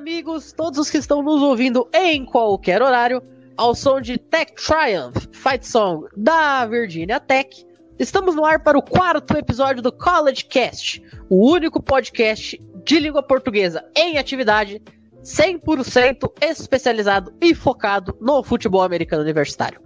[0.00, 3.22] amigos, todos os que estão nos ouvindo em qualquer horário,
[3.54, 7.66] ao som de Tech Triumph, Fight Song da Virginia Tech.
[7.98, 13.22] Estamos no ar para o quarto episódio do College Cast, o único podcast de língua
[13.22, 14.82] portuguesa em atividade,
[15.22, 19.82] 100% especializado e focado no futebol americano universitário.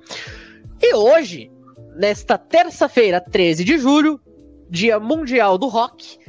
[0.81, 1.51] E hoje,
[1.97, 4.21] nesta terça-feira, 13 de julho,
[4.71, 6.21] Dia Mundial do Rock,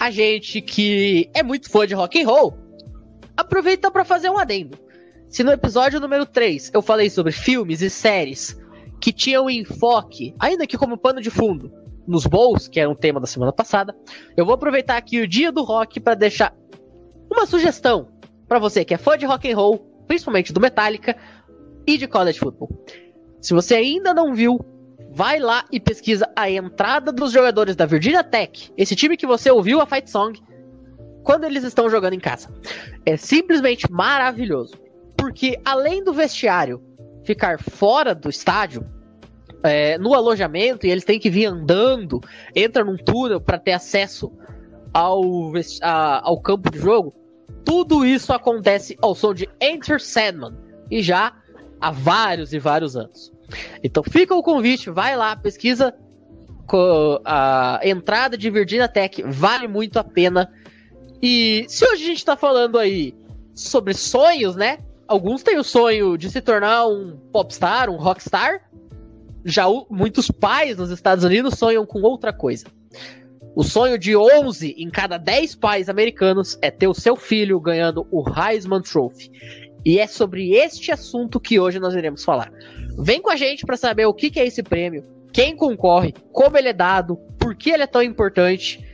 [0.00, 2.65] a gente que é muito fã de rock and roll,
[3.36, 4.78] aproveita para fazer um adendo.
[5.28, 8.56] Se no episódio número 3 eu falei sobre filmes e séries
[9.00, 11.70] que tinham enfoque, ainda que como pano de fundo,
[12.06, 13.94] nos Bowls, que era um tema da semana passada,
[14.36, 16.54] eu vou aproveitar aqui o dia do rock para deixar
[17.30, 18.08] uma sugestão
[18.48, 21.16] para você que é fã de rock and roll, principalmente do Metallica
[21.86, 22.70] e de college football.
[23.40, 24.58] Se você ainda não viu,
[25.12, 29.50] vai lá e pesquisa a entrada dos jogadores da Virginia Tech, esse time que você
[29.50, 30.40] ouviu a Fight Song,
[31.26, 32.48] quando eles estão jogando em casa.
[33.04, 34.74] É simplesmente maravilhoso.
[35.16, 36.80] Porque além do vestiário
[37.24, 38.86] ficar fora do estádio,
[39.64, 42.20] é, no alojamento, e eles têm que vir andando,
[42.54, 44.32] entra num túnel para ter acesso
[44.94, 47.12] ao, a, ao campo de jogo,
[47.64, 50.54] tudo isso acontece ao som de Enter Sandman,
[50.88, 51.32] e já
[51.80, 53.32] há vários e vários anos.
[53.82, 55.92] Então fica o convite, vai lá, pesquisa
[57.24, 60.48] a entrada de Virginia Tech, vale muito a pena.
[61.22, 63.14] E se hoje a gente tá falando aí
[63.54, 64.78] sobre sonhos, né?
[65.08, 68.68] Alguns têm o sonho de se tornar um popstar, um rockstar.
[69.44, 72.66] Já muitos pais nos Estados Unidos sonham com outra coisa.
[73.54, 78.06] O sonho de 11 em cada 10 pais americanos é ter o seu filho ganhando
[78.10, 79.30] o Heisman Trophy.
[79.84, 82.52] E é sobre este assunto que hoje nós iremos falar.
[82.98, 86.58] Vem com a gente para saber o que, que é esse prêmio, quem concorre, como
[86.58, 88.84] ele é dado, por que ele é tão importante.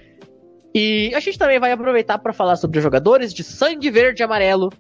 [0.75, 4.71] E a gente também vai aproveitar para falar sobre jogadores de sangue verde e amarelo,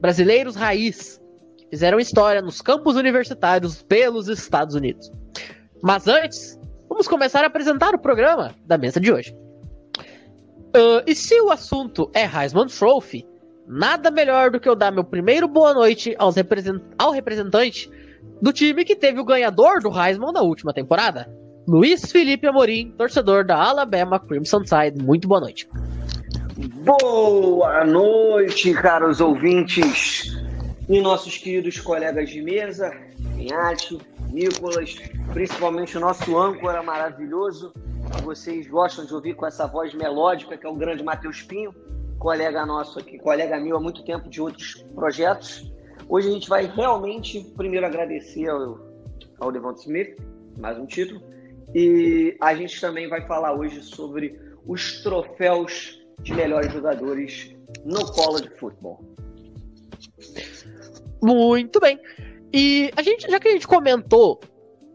[0.00, 1.20] brasileiros raiz,
[1.56, 5.10] que fizeram história nos campos universitários pelos Estados Unidos.
[5.82, 6.58] Mas antes,
[6.88, 9.34] vamos começar a apresentar o programa da mesa de hoje.
[10.76, 13.26] Uh, e se o assunto é Heisman Trophy,
[13.66, 17.90] nada melhor do que eu dar meu primeiro boa noite represent ao representante
[18.40, 21.28] do time que teve o ganhador do Heisman na última temporada,
[21.70, 25.00] Luiz Felipe Amorim, torcedor da Alabama Crimson Tide.
[25.00, 25.68] Muito boa noite.
[26.84, 30.36] Boa noite, caros ouvintes
[30.88, 32.90] e nossos queridos colegas de mesa,
[33.36, 33.96] Pinhate,
[34.32, 34.96] Nicolas,
[35.32, 37.72] principalmente o nosso âncora maravilhoso,
[38.16, 41.72] que vocês gostam de ouvir com essa voz melódica, que é o grande Matheus Pinho
[42.18, 45.72] colega nosso aqui, colega meu há muito tempo de outros projetos.
[46.08, 48.76] Hoje a gente vai realmente primeiro agradecer ao,
[49.38, 50.16] ao Devonta Smith,
[50.58, 51.29] mais um título,
[51.74, 57.54] e a gente também vai falar hoje sobre os troféus de melhores jogadores
[57.84, 59.00] no college football.
[61.22, 61.98] Muito bem.
[62.52, 64.40] E a gente, já que a gente comentou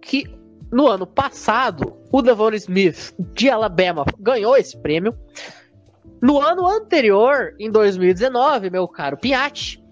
[0.02, 0.26] que
[0.72, 5.16] no ano passado o Devon Smith de Alabama ganhou esse prêmio,
[6.22, 9.84] no ano anterior, em 2019, meu caro Piatti,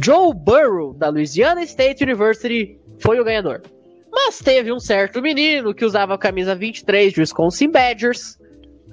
[0.00, 3.62] Joe Burrow, da Louisiana State University, foi o ganhador.
[4.12, 8.38] Mas teve um certo menino que usava a camisa 23 de Wisconsin Badgers,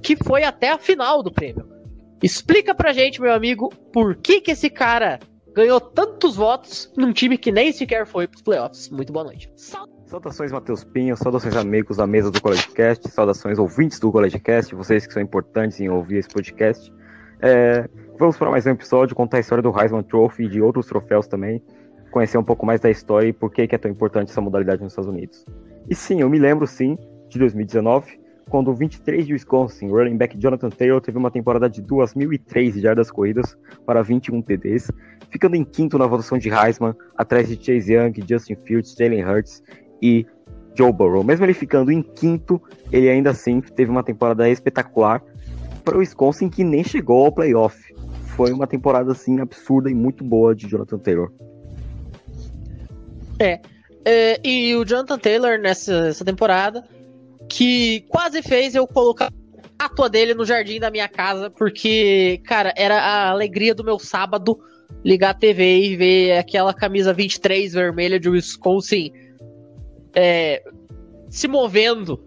[0.01, 1.67] que foi até a final do prêmio.
[2.23, 5.19] Explica pra gente, meu amigo, por que que esse cara
[5.53, 8.89] ganhou tantos votos num time que nem sequer foi pros playoffs.
[8.89, 9.51] Muito boa noite.
[10.05, 15.13] Saudações, Matheus Pinho, saudações, amigos da mesa do CollegeCast, saudações, ouvintes do CollegeCast, vocês que
[15.13, 16.91] são importantes em ouvir esse podcast.
[17.41, 17.87] É,
[18.17, 21.27] vamos para mais um episódio, contar a história do Heisman Trophy e de outros troféus
[21.27, 21.61] também,
[22.09, 24.81] conhecer um pouco mais da história e por que, que é tão importante essa modalidade
[24.81, 25.45] nos Estados Unidos.
[25.89, 26.97] E sim, eu me lembro sim
[27.29, 28.19] de 2019,
[28.49, 33.11] quando o 23 de Wisconsin, running back Jonathan Taylor teve uma temporada de 2.003 jardas
[33.11, 34.91] corridas para 21 TDs,
[35.29, 39.63] ficando em quinto na votação de Heisman, atrás de Chase Young, Justin Fields, Jalen Hurts
[40.01, 40.25] e
[40.75, 41.23] Joe Burrow.
[41.23, 45.23] Mesmo ele ficando em quinto, ele ainda assim teve uma temporada espetacular
[45.83, 47.77] para o Wisconsin que nem chegou ao playoff.
[48.35, 51.31] Foi uma temporada assim absurda e muito boa de Jonathan Taylor.
[53.39, 53.59] É,
[54.05, 56.83] é e o Jonathan Taylor nessa temporada
[57.49, 59.31] que quase fez eu colocar
[59.77, 63.97] a atua dele no jardim da minha casa, porque, cara, era a alegria do meu
[63.97, 64.59] sábado
[65.03, 69.11] ligar a TV e ver aquela camisa 23 vermelha de Wisconsin
[70.13, 70.63] é,
[71.29, 72.23] se movendo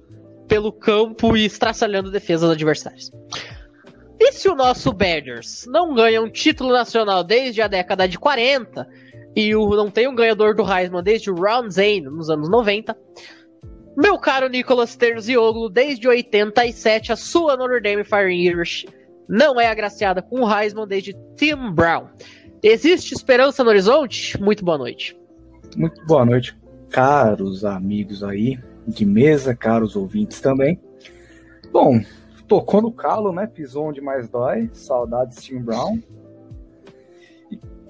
[0.49, 3.11] pelo campo e estraçalhando defesas dos adversários.
[4.19, 8.88] E se o nosso Badgers não ganha um título nacional desde a década de 40
[9.34, 12.96] e o, não tem um ganhador do Heisman desde o Ron Zane nos anos 90,
[13.96, 18.87] meu caro Nicolas Terzioglu, desde 87 a sua Notre Dame Fighting Irish
[19.29, 22.06] não é agraciada com o Heisman desde Tim Brown.
[22.62, 24.40] Existe esperança no horizonte?
[24.40, 25.19] Muito boa noite.
[25.76, 26.56] Muito boa noite,
[26.90, 30.81] caros amigos aí de mesa, caros ouvintes também.
[31.73, 32.00] Bom,
[32.46, 33.46] tocou no calo, né?
[33.46, 34.69] Pisou onde mais dói.
[34.73, 35.99] Saudades Tim Brown.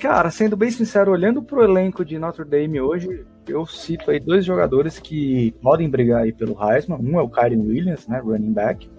[0.02, 4.44] Cara, sendo bem sincero, olhando pro elenco de Notre Dame hoje, eu cito aí dois
[4.44, 6.98] jogadores que podem brigar aí pelo Heisman.
[6.98, 8.18] Um é o Kyrie Williams, né?
[8.18, 8.90] Running back.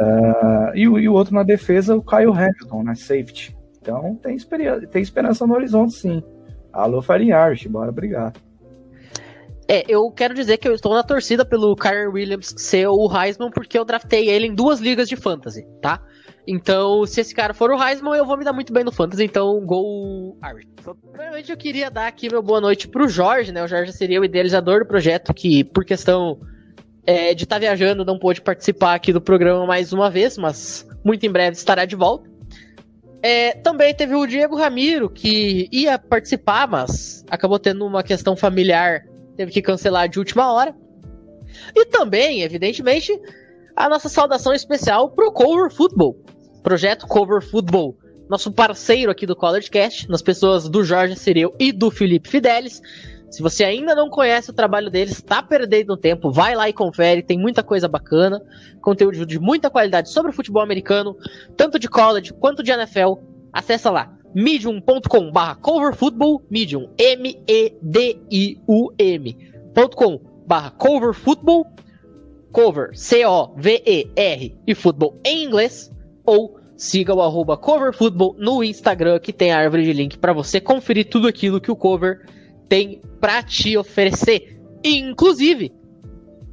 [0.00, 2.94] Uh, e, e, o outro na defesa, o Kyle Hamilton, né?
[2.94, 3.56] Safety.
[3.82, 4.36] Então tem,
[4.92, 6.22] tem esperança no horizonte, sim.
[6.72, 8.32] Alô, Fighting Irish, bora brigar.
[9.66, 13.50] É, eu quero dizer que eu estou na torcida pelo Kyrie Williams ser o Heisman
[13.50, 16.00] porque eu draftei ele em duas ligas de fantasy, tá?
[16.46, 19.24] Então, se esse cara for o Heisman, eu vou me dar muito bem no fantasy,
[19.24, 20.66] então gol Irish.
[21.10, 23.62] Primeiramente, eu queria dar aqui meu boa noite pro Jorge, né?
[23.62, 26.40] O Jorge seria o idealizador do projeto que, por questão
[27.06, 30.88] é, de estar tá viajando, não pôde participar aqui do programa mais uma vez, mas
[31.04, 32.28] muito em breve estará de volta.
[33.22, 39.04] É, também teve o Diego Ramiro, que ia participar, mas acabou tendo uma questão familiar
[39.40, 40.74] teve que cancelar de última hora.
[41.74, 43.18] E também, evidentemente,
[43.74, 46.22] a nossa saudação especial pro Cover Football.
[46.62, 47.96] Projeto Cover Football,
[48.28, 52.82] nosso parceiro aqui do College Cast, nas pessoas do Jorge Cireu e do Felipe Fidelis.
[53.30, 57.22] Se você ainda não conhece o trabalho deles, está perdendo tempo, vai lá e confere,
[57.22, 58.42] tem muita coisa bacana,
[58.80, 61.16] conteúdo de muita qualidade sobre o futebol americano,
[61.56, 63.14] tanto de college quanto de NFL.
[63.52, 67.76] Acessa lá medium.com barra coverfootball, medium, M-E-D-I-U-M,
[69.94, 71.66] .com barra coverfootball,
[72.52, 75.90] cover, C-O-V-E-R, e futebol em inglês,
[76.24, 80.60] ou siga o arroba coverfootball no Instagram, que tem a árvore de link para você
[80.60, 82.26] conferir tudo aquilo que o cover
[82.68, 84.58] tem para te oferecer.
[84.82, 85.72] Inclusive,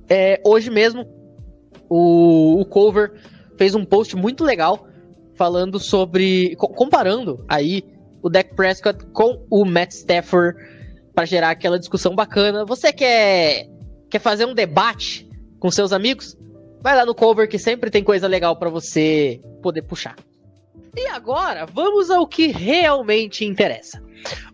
[0.10, 1.06] é, hoje mesmo,
[1.90, 3.14] o, o cover
[3.58, 4.88] fez um post muito legal
[5.36, 6.56] falando sobre.
[6.56, 7.84] comparando aí
[8.22, 10.58] o Dak Prescott com o Matt Stafford
[11.14, 12.66] para gerar aquela discussão bacana.
[12.66, 13.70] Você quer,
[14.10, 15.30] quer fazer um debate
[15.60, 16.36] com seus amigos?
[16.82, 20.16] Vai lá no cover que sempre tem coisa legal para você poder puxar.
[20.96, 24.02] E agora, vamos ao que realmente interessa.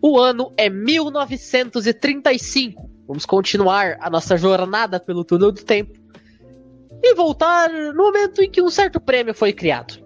[0.00, 2.90] O ano é 1935.
[3.06, 5.92] Vamos continuar a nossa jornada pelo túnel do tempo
[7.02, 10.04] e voltar no momento em que um certo prêmio foi criado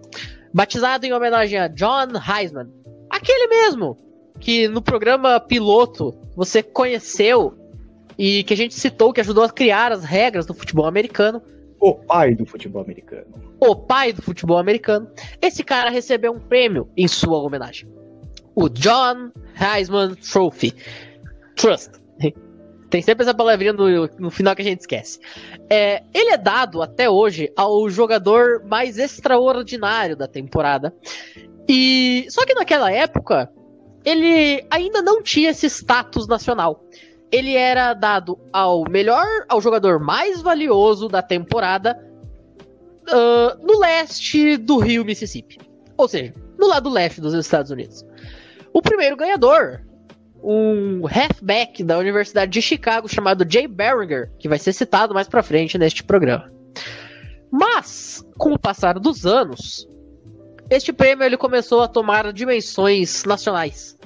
[0.53, 2.69] batizado em homenagem a John Heisman.
[3.09, 3.97] Aquele mesmo
[4.39, 7.53] que no programa piloto você conheceu
[8.17, 11.41] e que a gente citou, que ajudou a criar as regras do futebol americano.
[11.79, 13.48] O pai do futebol americano.
[13.59, 15.09] O pai do futebol americano.
[15.41, 17.89] Esse cara recebeu um prêmio em sua homenagem.
[18.55, 20.73] O John Heisman Trophy.
[21.55, 21.91] Trust.
[22.89, 25.19] Tem sempre essa palavrinha no, no final que a gente esquece.
[25.69, 30.93] É, ele é dado até hoje ao jogador mais extraordinário da temporada.
[31.67, 33.51] E só que naquela época
[34.03, 36.83] ele ainda não tinha esse status nacional.
[37.31, 41.95] Ele era dado ao melhor, ao jogador mais valioso da temporada
[43.09, 45.57] uh, no leste do Rio Mississippi.
[45.97, 48.05] Ou seja, no lado leste dos Estados Unidos.
[48.73, 49.81] O primeiro ganhador
[50.43, 55.43] um halfback da Universidade de Chicago chamado Jay Berringer, que vai ser citado mais para
[55.43, 56.51] frente neste programa.
[57.51, 59.87] Mas, com o passar dos anos,
[60.69, 63.97] este prêmio ele começou a tomar dimensões nacionais,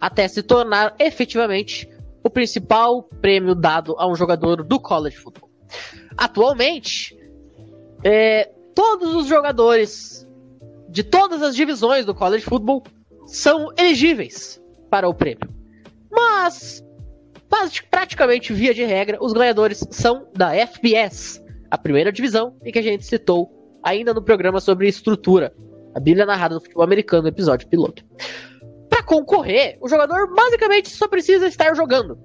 [0.00, 1.88] até se tornar efetivamente
[2.24, 5.50] o principal prêmio dado a um jogador do college football.
[6.16, 7.16] Atualmente,
[8.04, 10.26] é, todos os jogadores
[10.88, 12.82] de todas as divisões do college football
[13.26, 15.48] são elegíveis para o prêmio.
[16.10, 16.84] Mas,
[17.90, 22.82] praticamente via de regra, os ganhadores são da FBS, a primeira divisão, e que a
[22.82, 23.50] gente citou
[23.82, 25.54] ainda no programa sobre estrutura,
[25.94, 28.04] a Bíblia narrada do futebol americano, episódio piloto.
[28.88, 32.18] Para concorrer, o jogador basicamente só precisa estar jogando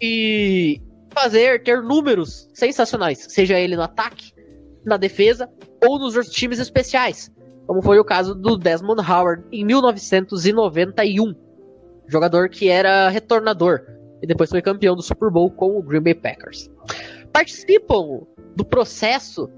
[0.00, 0.80] e
[1.10, 4.32] fazer ter números sensacionais, seja ele no ataque,
[4.84, 5.48] na defesa
[5.84, 7.30] ou nos outros times especiais,
[7.66, 11.34] como foi o caso do Desmond Howard em 1991
[12.08, 13.82] jogador que era retornador
[14.20, 16.68] e depois foi campeão do Super Bowl com o Green Bay Packers.
[17.32, 18.22] Participam
[18.56, 19.48] do processo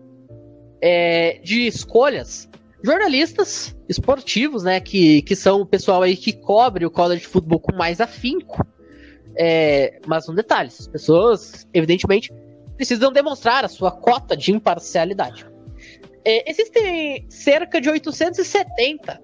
[0.82, 2.48] é, de escolhas
[2.82, 7.74] jornalistas esportivos, né, que, que são o pessoal aí que cobre o college football com
[7.74, 8.66] mais afinco.
[9.36, 12.32] É, mas um detalhe, as pessoas, evidentemente,
[12.80, 15.46] precisam demonstrar a sua cota de imparcialidade.
[16.24, 19.20] É, existem cerca de 870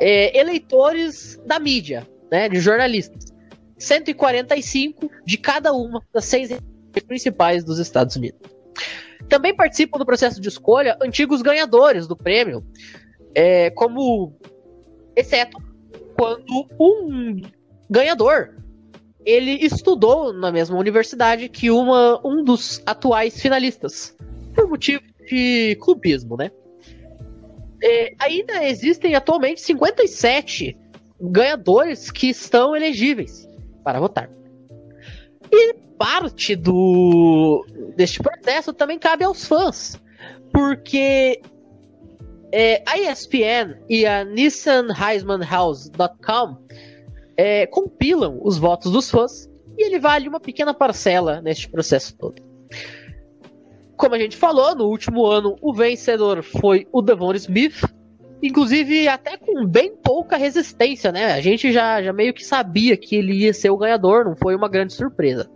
[0.00, 3.34] é, eleitores da mídia, né, de jornalistas.
[3.76, 6.56] 145 de cada uma das seis
[7.04, 8.38] principais dos Estados Unidos.
[9.28, 12.64] Também participam do processo de escolha antigos ganhadores do prêmio,
[13.34, 14.38] É, como.
[15.16, 15.58] Exceto
[16.16, 17.42] quando um
[17.90, 18.54] ganhador
[19.28, 24.16] ele estudou na mesma universidade que uma, um dos atuais finalistas,
[24.54, 26.50] por motivo de clubismo, né?
[27.82, 30.74] É, ainda existem atualmente 57
[31.20, 33.46] ganhadores que estão elegíveis
[33.84, 34.30] para votar.
[35.52, 40.00] E parte do deste processo também cabe aos fãs,
[40.54, 41.42] porque
[42.50, 46.56] é, a ESPN e a NissanHeismanHouse.com
[47.38, 52.42] é, compilam os votos dos fãs e ele vale uma pequena parcela neste processo todo.
[53.96, 57.84] Como a gente falou, no último ano o vencedor foi o Devon Smith,
[58.42, 61.32] inclusive até com bem pouca resistência, né?
[61.32, 64.56] A gente já, já meio que sabia que ele ia ser o ganhador, não foi
[64.56, 65.48] uma grande surpresa.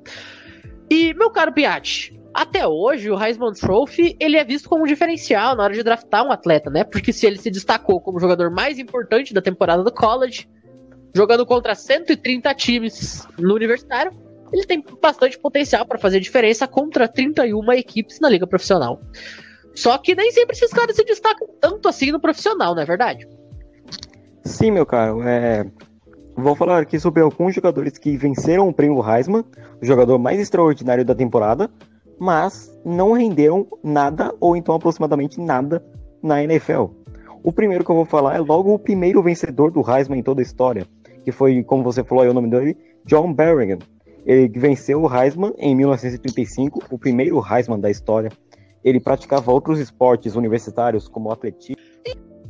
[0.89, 5.57] E, meu caro Piatti, até hoje o Heisman Trophy ele é visto como um diferencial
[5.57, 6.85] na hora de draftar um atleta, né?
[6.85, 10.49] Porque se ele se destacou como o jogador mais importante da temporada do college,
[11.15, 14.13] jogando contra 130 times no universitário,
[14.53, 19.01] ele tem bastante potencial para fazer diferença contra 31 equipes na liga profissional.
[19.75, 23.27] Só que nem sempre esses caras se destacam tanto assim no profissional, não é verdade?
[24.45, 25.23] Sim, meu caro.
[25.23, 25.67] É...
[26.37, 29.45] Vou falar aqui sobre alguns jogadores que venceram o prêmio Heisman,
[29.81, 31.71] o jogador mais extraordinário da temporada,
[32.19, 35.85] mas não renderam nada ou então aproximadamente nada
[36.23, 36.87] na NFL.
[37.43, 40.41] O primeiro que eu vou falar é logo o primeiro vencedor do Heisman em toda
[40.41, 40.87] a história,
[41.25, 43.79] que foi, como você falou aí o nome dele, John Berrigan.
[44.25, 48.31] Ele venceu o Heisman em 1935, o primeiro Heisman da história.
[48.85, 51.83] Ele praticava outros esportes universitários, como atletismo.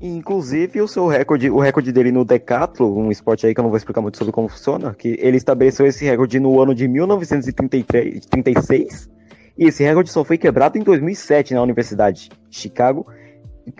[0.01, 3.71] Inclusive, o seu recorde, o recorde dele no decathlon, um esporte aí que eu não
[3.71, 9.09] vou explicar muito sobre como funciona, que ele estabeleceu esse recorde no ano de 1936,
[9.57, 13.07] e esse recorde só foi quebrado em 2007 na Universidade de Chicago,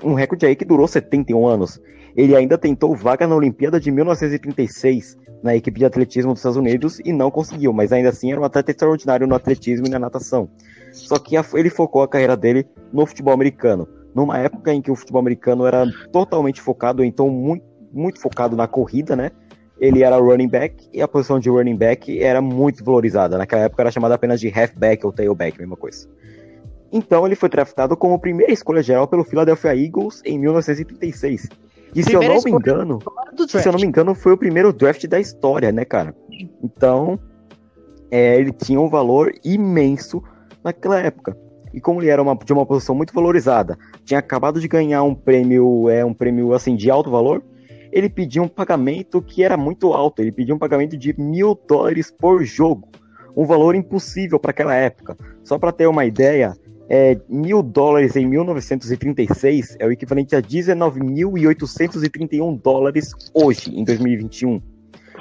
[0.05, 1.81] um recorde aí que durou 71 anos.
[2.17, 7.01] Ele ainda tentou vaga na Olimpíada de 1936 na equipe de atletismo dos Estados Unidos
[7.05, 10.49] e não conseguiu, mas ainda assim era um atleta extraordinário no atletismo e na natação.
[10.93, 14.95] Só que ele focou a carreira dele no futebol americano, numa época em que o
[14.95, 19.31] futebol americano era totalmente focado, então muito, muito focado na corrida, né?
[19.81, 23.37] Ele era running back e a posição de running back era muito valorizada.
[23.37, 26.09] Naquela época era chamada apenas de halfback ou tailback, mesma coisa.
[26.93, 31.49] Então ele foi draftado como primeira escolha geral pelo Philadelphia Eagles em 1936.
[31.95, 32.99] E se eu não me engano,
[33.49, 36.15] se eu não me engano, foi o primeiro draft da história, né, cara?
[36.63, 37.19] Então,
[38.11, 40.23] é, ele tinha um valor imenso
[40.65, 41.37] naquela época.
[41.73, 45.15] E como ele era uma, de uma posição muito valorizada, tinha acabado de ganhar um
[45.15, 47.43] prêmio, é um prêmio assim de alto valor,
[47.91, 50.21] ele pediu um pagamento que era muito alto.
[50.21, 52.89] Ele pediu um pagamento de mil dólares por jogo,
[53.37, 55.17] um valor impossível para aquela época.
[55.45, 56.55] Só para ter uma ideia,
[56.95, 64.61] é, mil dólares em 1936 é o equivalente a 19.831 dólares hoje, em 2021.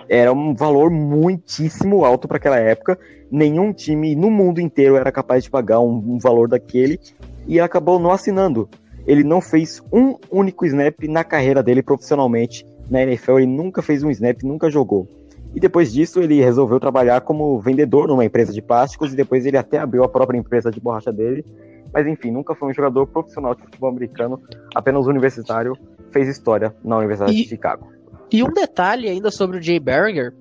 [0.09, 2.99] Era um valor muitíssimo alto para aquela época.
[3.31, 6.99] Nenhum time no mundo inteiro era capaz de pagar um, um valor daquele
[7.47, 8.67] e acabou não assinando.
[9.07, 13.37] Ele não fez um único snap na carreira dele profissionalmente na NFL.
[13.37, 15.07] Ele nunca fez um snap, nunca jogou.
[15.53, 19.57] E depois disso, ele resolveu trabalhar como vendedor numa empresa de plásticos e depois ele
[19.57, 21.45] até abriu a própria empresa de borracha dele.
[21.93, 24.41] Mas enfim, nunca foi um jogador profissional de futebol americano,
[24.73, 25.73] apenas universitário,
[26.11, 27.91] fez história na Universidade e, de Chicago.
[28.31, 30.33] E um detalhe ainda sobre o Jay Berringer.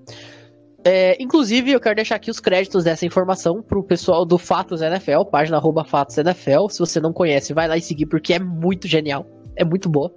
[0.85, 5.25] É, inclusive, eu quero deixar aqui os créditos dessa informação pro pessoal do Fatos NFL,
[5.31, 6.69] página arroba Fatos NFL.
[6.71, 9.27] Se você não conhece, vai lá e seguir, porque é muito genial.
[9.57, 10.11] É muito boa.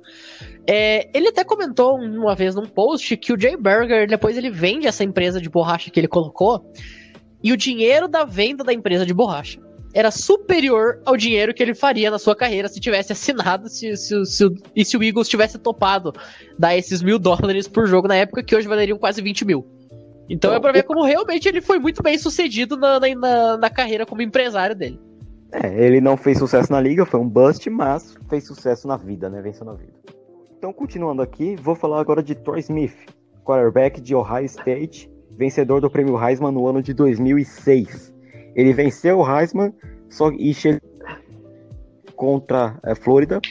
[0.68, 4.88] É, ele até comentou uma vez num post que o Jay Berger, depois ele vende
[4.88, 6.66] essa empresa de borracha que ele colocou,
[7.44, 9.60] e o dinheiro da venda da empresa de borracha
[9.94, 14.26] era superior ao dinheiro que ele faria na sua carreira se tivesse assinado se, se,
[14.26, 16.12] se, e se o Eagles tivesse topado
[16.58, 19.68] dar esses mil dólares por jogo na época, que hoje valeriam quase 20 mil.
[20.28, 24.06] Então é pra ver como realmente ele foi muito bem sucedido na, na, na carreira
[24.06, 25.00] como empresário dele.
[25.52, 29.30] É, ele não fez sucesso na liga, foi um bust, mas fez sucesso na vida,
[29.30, 29.42] né?
[29.42, 29.94] Venceu na vida.
[30.64, 32.96] Então, continuando aqui, vou falar agora de Troy Smith,
[33.44, 38.14] quarterback de Ohio State, vencedor do prêmio Heisman no ano de 2006.
[38.56, 39.74] Ele venceu o Heisman
[40.10, 40.80] só, e chegou
[42.16, 43.42] contra a é, Flórida,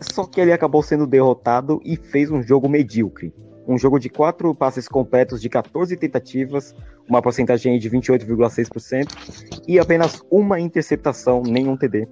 [0.00, 3.34] só que ele acabou sendo derrotado e fez um jogo medíocre.
[3.66, 6.72] Um jogo de quatro passes completos de 14 tentativas,
[7.08, 12.06] uma porcentagem de 28,6% e apenas uma interceptação, nenhum TD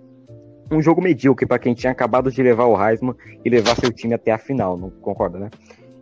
[0.70, 4.14] um jogo medíocre para quem tinha acabado de levar o Heisman e levar seu time
[4.14, 5.50] até a final, não concorda, né?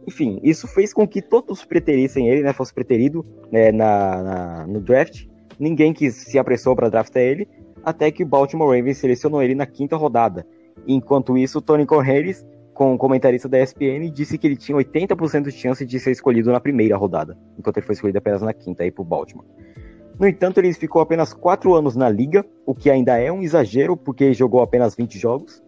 [0.06, 2.52] Enfim, isso fez com que todos preterissem ele, né?
[2.52, 5.26] Fosse preterido né, na, na, no draft.
[5.58, 7.49] Ninguém que se apressou para draftar ele,
[7.85, 10.46] até que o Baltimore Ravens selecionou ele na quinta rodada.
[10.87, 12.44] Enquanto isso, Tony Correios
[12.76, 16.52] com o comentarista da ESPN, disse que ele tinha 80% de chance de ser escolhido
[16.52, 19.46] na primeira rodada, enquanto ele foi escolhido apenas na quinta aí pro Baltimore.
[20.18, 23.96] No entanto, ele ficou apenas 4 anos na liga, o que ainda é um exagero,
[23.96, 25.62] porque jogou apenas 20 jogos,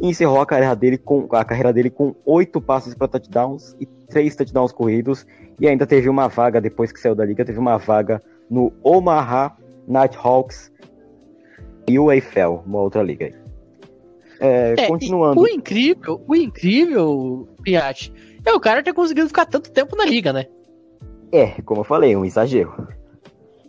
[0.00, 3.86] e encerrou a carreira dele com, a carreira dele com 8 passes para touchdowns e
[3.86, 5.26] 3 touchdowns corridos,
[5.60, 9.56] e ainda teve uma vaga, depois que saiu da liga, teve uma vaga no Omaha
[9.86, 10.72] Nighthawks
[11.88, 13.34] e o AFL, uma outra liga aí.
[14.40, 15.40] É, É, continuando.
[15.40, 18.12] O incrível, o incrível, Piatti,
[18.44, 20.46] é o cara ter conseguido ficar tanto tempo na liga, né?
[21.32, 22.88] É, como eu falei, um exagero.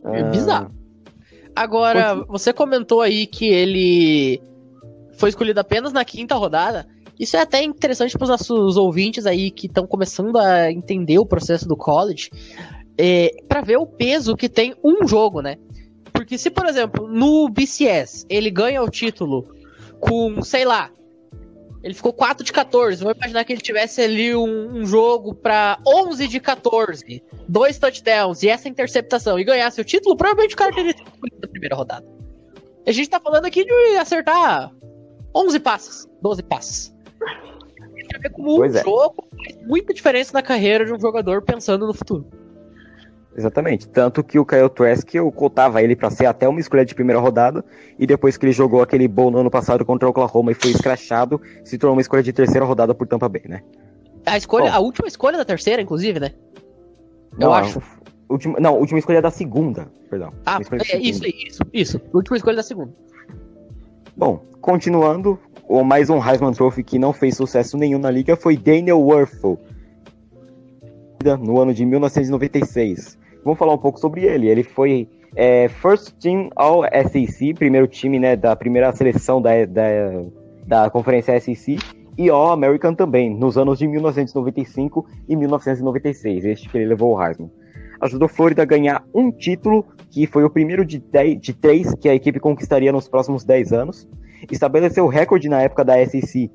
[0.06, 0.72] É Ah, bizarro.
[1.56, 4.42] Agora, você comentou aí que ele
[5.18, 6.88] foi escolhido apenas na quinta rodada.
[7.20, 11.26] Isso é até interessante para os nossos ouvintes aí que estão começando a entender o
[11.26, 12.30] processo do college,
[12.98, 15.58] é, para ver o peso que tem um jogo, né?
[16.14, 19.54] Porque se, por exemplo, no BCS ele ganha o título
[20.00, 20.90] com, sei lá,
[21.84, 23.02] ele ficou 4 de 14.
[23.02, 28.44] Vamos imaginar que ele tivesse ali um, um jogo para 11 de 14, dois touchdowns
[28.44, 31.76] e essa interceptação e ganhasse o título, provavelmente o cara teria sido escolhido na primeira
[31.76, 32.06] rodada.
[32.86, 34.72] A gente tá falando aqui de acertar
[35.36, 36.96] 11 passes, 12 passes.
[37.22, 38.84] A gente ver como um Pois é.
[38.84, 42.26] jogo faz muita diferença na carreira de um jogador pensando no futuro.
[43.40, 43.88] Exatamente.
[43.88, 47.22] Tanto que o Kyle Trask, eu cotava ele pra ser até uma escolha de primeira
[47.22, 47.64] rodada,
[47.98, 50.72] e depois que ele jogou aquele bowl no ano passado contra o Oklahoma e foi
[50.72, 53.62] escrachado, se tornou uma escolha de terceira rodada por Tampa Bay, né?
[54.26, 54.76] A escolha, Bom.
[54.76, 56.34] a última escolha da terceira, inclusive, né?
[57.40, 57.82] Eu Não, acho.
[58.28, 60.34] Última, não, última escolha da segunda, perdão.
[60.46, 62.02] Ah, de é, isso, isso, isso.
[62.14, 62.94] Última escolha da segunda.
[64.18, 68.58] Bom, continuando, o mais um Heisman Trophy que não fez sucesso nenhum na liga foi
[68.58, 69.58] Daniel Werfel,
[71.42, 73.19] no ano de 1996.
[73.44, 74.48] Vamos falar um pouco sobre ele.
[74.48, 79.84] Ele foi é, First Team All SEC, primeiro time né, da primeira seleção da, da,
[80.66, 81.78] da conferência SEC,
[82.18, 87.24] e All American também, nos anos de 1995 e 1996, este que ele levou o
[87.24, 87.50] Heisman.
[88.02, 91.94] Ajudou a Flórida a ganhar um título, que foi o primeiro de, dez, de três
[91.96, 94.08] que a equipe conquistaria nos próximos 10 anos.
[94.50, 96.50] Estabeleceu o recorde na época da SEC.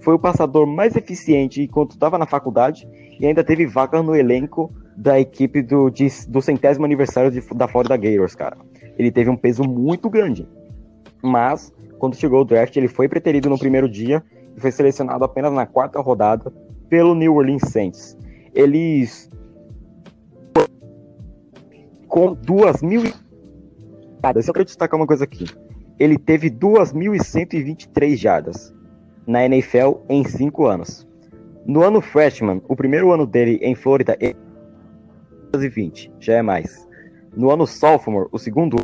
[0.00, 4.72] Foi o passador mais eficiente enquanto estava na faculdade e ainda teve vaga no elenco
[4.96, 8.56] da equipe do, de, do centésimo aniversário de, da Florida Gators, cara.
[8.98, 10.48] Ele teve um peso muito grande.
[11.22, 14.22] Mas, quando chegou o draft, ele foi preterido no primeiro dia
[14.56, 16.52] e foi selecionado apenas na quarta rodada
[16.88, 18.16] pelo New Orleans Saints.
[18.54, 19.28] Eles
[22.08, 23.02] com 2 mil.
[24.22, 25.44] Cara, só quero destacar uma coisa aqui.
[25.98, 28.74] Ele teve 2.123 jardas
[29.26, 31.06] na NFL em 5 anos.
[31.66, 34.36] No ano freshman, o primeiro ano dele em Flórida, ele
[35.52, 36.86] 20, já é mais.
[37.34, 38.76] No ano sophomore, o segundo,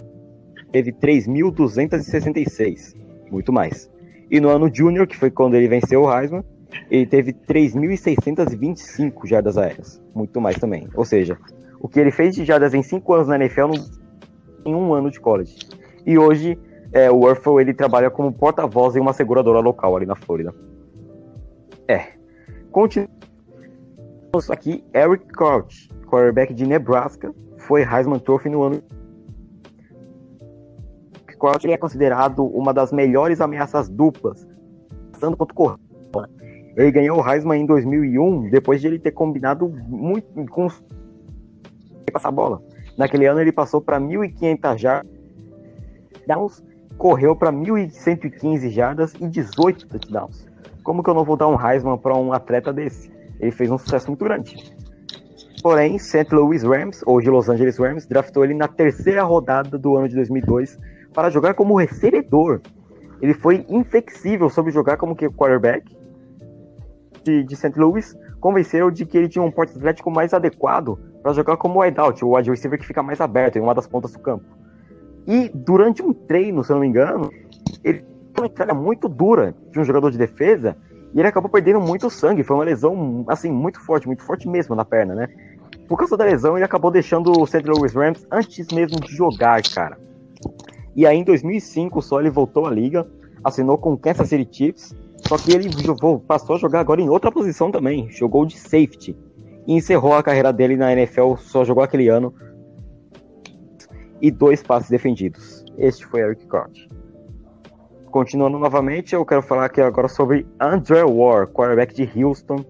[0.70, 2.94] teve 3.266,
[3.30, 3.90] muito mais.
[4.30, 6.42] E no ano junior, que foi quando ele venceu o Heisman,
[6.90, 10.88] ele teve 3.625 jardas aéreas, muito mais também.
[10.94, 11.38] Ou seja,
[11.80, 13.70] o que ele fez de jardas em 5 anos na NFL
[14.64, 15.58] em um ano de college.
[16.06, 16.58] E hoje,
[16.92, 20.54] é, o Werfel, ele trabalha como porta-voz em uma seguradora local ali na Flórida.
[21.88, 22.12] É.
[22.70, 23.10] Continuamos
[24.50, 28.82] aqui, Eric Crouch, quarterback de Nebraska, foi Heisman Trophy no ano.
[31.38, 34.46] Crouch ele é considerado uma das melhores ameaças duplas,
[35.10, 35.78] passando contra o.
[36.76, 40.68] Ele ganhou o Heisman em 2001, depois de ele ter combinado muito com
[42.12, 42.62] passar a bola.
[42.96, 46.62] Naquele ano ele passou para 1.500 jardas,
[46.96, 50.46] correu para 1.115 jardas e 18 touchdowns.
[50.84, 53.10] Como que eu não vou dar um Heisman para um atleta desse?
[53.40, 54.72] Ele fez um sucesso muito grande.
[55.62, 56.34] Porém, St.
[56.34, 60.78] Louis Rams, hoje Los Angeles Rams, draftou ele na terceira rodada do ano de 2002
[61.14, 62.60] para jogar como recebedor.
[63.20, 65.96] Ele foi inflexível sobre jogar como que quarterback
[67.22, 67.78] de, de St.
[67.78, 72.24] Louis, convenceu de que ele tinha um porte atlético mais adequado para jogar como wideout,
[72.24, 74.44] o wide receiver que fica mais aberto em uma das pontas do campo.
[75.28, 77.30] E durante um treino, se eu não me engano,
[77.84, 78.04] ele
[78.36, 80.76] uma entrega muito dura de um jogador de defesa
[81.14, 82.42] e ele acabou perdendo muito sangue.
[82.42, 85.28] Foi uma lesão, assim, muito forte, muito forte mesmo na perna, né?
[85.92, 87.64] Por causa da lesão, ele acabou deixando o St.
[87.66, 89.98] Louis Rams antes mesmo de jogar, cara.
[90.96, 93.06] E aí, em 2005, só ele voltou à liga,
[93.44, 94.96] assinou com o Kansas City Chiefs,
[95.28, 95.68] só que ele
[96.26, 99.14] passou a jogar agora em outra posição também, jogou de safety.
[99.66, 102.32] E encerrou a carreira dele na NFL, só jogou aquele ano.
[104.18, 105.62] E dois passes defendidos.
[105.76, 106.88] Este foi Eric Crouch.
[108.10, 112.64] Continuando novamente, eu quero falar aqui agora sobre Andrew War, quarterback de Houston,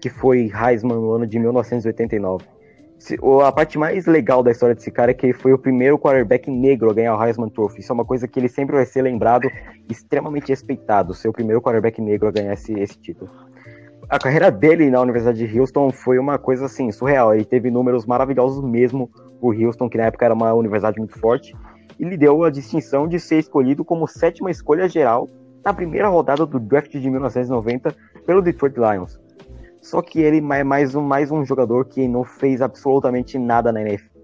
[0.00, 2.53] que foi Heisman no ano de 1989.
[3.44, 6.50] A parte mais legal da história desse cara é que ele foi o primeiro quarterback
[6.50, 7.80] negro a ganhar o Heisman Trophy.
[7.80, 9.50] Isso é uma coisa que ele sempre vai ser lembrado,
[9.88, 13.30] extremamente respeitado, ser o primeiro quarterback negro a ganhar esse, esse título.
[14.08, 17.34] A carreira dele na Universidade de Houston foi uma coisa assim, surreal.
[17.34, 21.54] Ele teve números maravilhosos mesmo por Houston, que na época era uma universidade muito forte,
[21.98, 25.28] e lhe deu a distinção de ser escolhido como sétima escolha geral
[25.64, 27.94] na primeira rodada do draft de 1990
[28.26, 29.23] pelo Detroit Lions.
[29.84, 33.82] Só que ele é mais um, mais um jogador que não fez absolutamente nada na
[33.82, 34.18] NFL.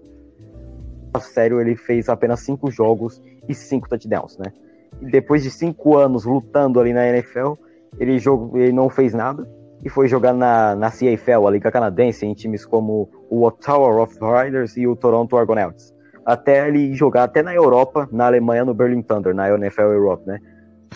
[1.19, 4.51] Sério, ele fez apenas cinco jogos e cinco touchdowns, né?
[4.99, 7.53] E depois de cinco anos lutando ali na NFL,
[7.99, 9.47] ele, jogou, ele não fez nada
[9.85, 14.17] e foi jogar na, na CFL, a Liga Canadense, em times como o Ottawa Rough
[14.19, 15.93] Riders e o Toronto Argonauts.
[16.25, 20.39] Até ele jogar até na Europa, na Alemanha, no Berlin Thunder, na NFL Europe, né?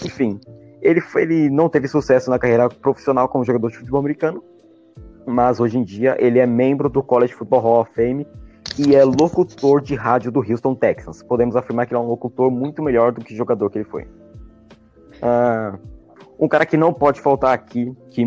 [0.03, 0.39] Enfim,
[0.81, 4.43] ele, foi, ele não teve sucesso na carreira profissional como jogador de futebol americano,
[5.25, 8.27] mas hoje em dia ele é membro do College Football Hall of Fame
[8.77, 11.23] e é locutor de rádio do Houston Texans.
[11.23, 14.03] Podemos afirmar que ele é um locutor muito melhor do que jogador que ele foi.
[15.15, 15.79] Uh,
[16.39, 18.25] um cara que não pode faltar aqui, que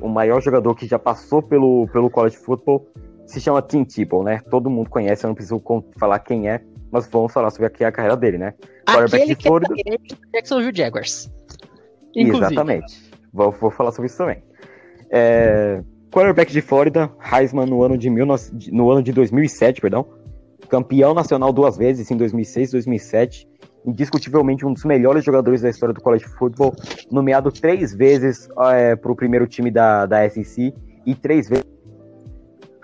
[0.00, 2.88] o maior jogador que já passou pelo, pelo college football
[3.26, 4.40] se chama Tim Tebow, né?
[4.50, 5.62] Todo mundo conhece, eu não preciso
[5.98, 6.60] falar quem é,
[6.90, 8.54] mas vamos falar sobre aqui a carreira dele, né?
[8.86, 9.74] Aquele que Florida.
[9.86, 9.96] é
[10.34, 11.30] Jacksonville Jaguars.
[12.14, 12.46] Inclusive.
[12.46, 13.10] Exatamente.
[13.32, 14.42] Vou, vou falar sobre isso também.
[15.16, 20.04] É, quarterback de Flórida, Heisman no ano de, 19, no ano de 2007, perdão.
[20.68, 23.48] Campeão nacional duas vezes, em 2006 e 2007.
[23.86, 26.74] Indiscutivelmente um dos melhores jogadores da história do college football.
[27.12, 30.74] Nomeado três vezes é, para o primeiro time da, da SEC
[31.06, 31.64] e três vezes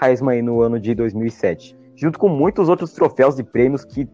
[0.00, 4.08] Heisman no ano de 2007 junto com muitos outros troféus e prêmios que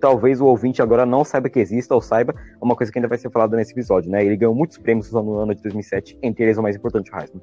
[0.00, 3.08] talvez o ouvinte agora não saiba que exista ou saiba, é uma coisa que ainda
[3.08, 4.24] vai ser falada nesse episódio, né?
[4.24, 7.42] Ele ganhou muitos prêmios no ano de 2007, entre eles o mais importante, o Heisman.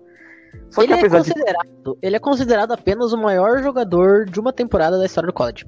[0.69, 1.97] Só ele, é considerado, de...
[2.01, 5.65] ele é considerado apenas o maior jogador de uma temporada da história do college.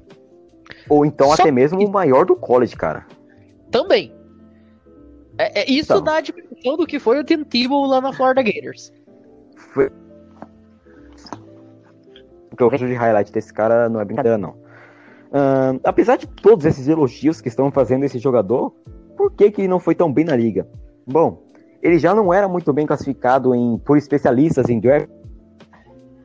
[0.88, 1.84] Ou então Só até mesmo que...
[1.84, 3.06] o maior do college, cara.
[3.70, 4.14] Também.
[5.38, 6.04] É, é isso então.
[6.04, 8.92] dá a dimensão do que foi o Tim Tebow lá na Florida Gators.
[9.56, 9.90] Foi,
[12.52, 14.50] porque o resto de highlight desse cara não é brincadeira, não.
[14.50, 18.74] Uh, apesar de todos esses elogios que estão fazendo esse jogador,
[19.16, 20.68] por que, que ele não foi tão bem na liga?
[21.06, 21.42] Bom,
[21.82, 25.08] ele já não era muito bem classificado em, por especialistas em draft.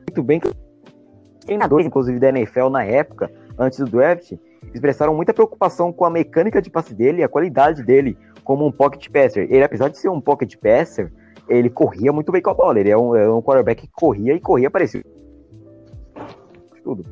[0.08, 0.40] Muito bem
[1.44, 4.32] treinadores, inclusive da NFL na época, antes do draft,
[4.72, 8.72] expressaram muita preocupação com a mecânica de passe dele e a qualidade dele como um
[8.72, 9.46] pocket passer.
[9.50, 11.12] Ele, apesar de ser um pocket passer,
[11.48, 12.78] ele corria muito bem com a bola.
[12.78, 15.18] Ele é um, é um quarterback que corria e corria parecido
[16.88, 17.04] tudo.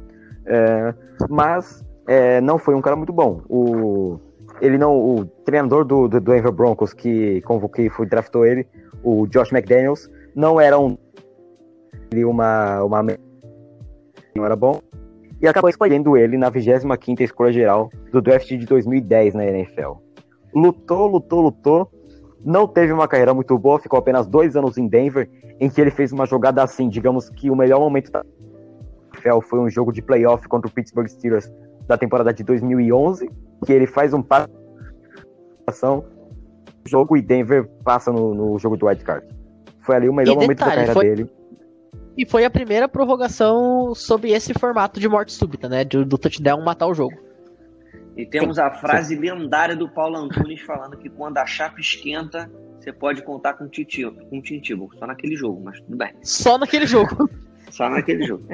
[0.46, 0.94] É,
[1.28, 3.42] mas é, não foi um cara muito bom.
[3.48, 4.18] O,
[4.60, 8.66] ele não, o treinador do, do Denver Broncos que convoquei, foi draftou ele,
[9.02, 10.96] o Josh McDaniels, não era um
[12.14, 13.02] uma uma
[14.34, 14.80] não era bom
[15.40, 19.92] e acabou escolhendo ele na 25ª escolha geral do draft de 2010 na NFL.
[20.54, 21.90] Lutou, lutou, lutou,
[22.42, 25.28] não teve uma carreira muito boa, ficou apenas dois anos em Denver,
[25.60, 28.24] em que ele fez uma jogada assim, digamos que o melhor momento da
[29.14, 31.50] NFL foi um jogo de playoff contra o Pittsburgh Steelers
[31.86, 33.30] da temporada de 2011,
[33.64, 34.48] que ele faz um passo
[36.84, 39.26] jogo e Denver passa no, no jogo do Wild Card.
[39.80, 41.04] Foi ali o melhor momento da carreira foi...
[41.04, 41.30] dele.
[42.16, 45.84] E foi a primeira prorrogação sob esse formato de morte súbita, né?
[45.84, 47.14] Do, do touchdown matar o jogo.
[48.16, 49.20] E temos a frase sim.
[49.20, 53.68] lendária do Paulo Antunes falando que quando a chapa esquenta, você pode contar com o
[53.68, 54.88] Titibo, com o Tintibo.
[54.98, 56.14] Só naquele jogo, mas tudo bem.
[56.22, 57.28] Só naquele jogo.
[57.70, 58.46] Só naquele jogo.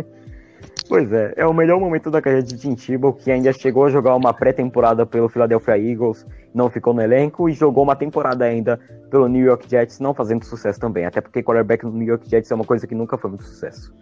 [0.89, 3.91] Pois é, é o melhor momento da carreira de Tim Tebow, que ainda chegou a
[3.91, 8.79] jogar uma pré-temporada pelo Philadelphia Eagles, não ficou no elenco, e jogou uma temporada ainda
[9.11, 12.51] pelo New York Jets, não fazendo sucesso também, até porque quarterback no New York Jets
[12.51, 13.95] é uma coisa que nunca foi muito sucesso.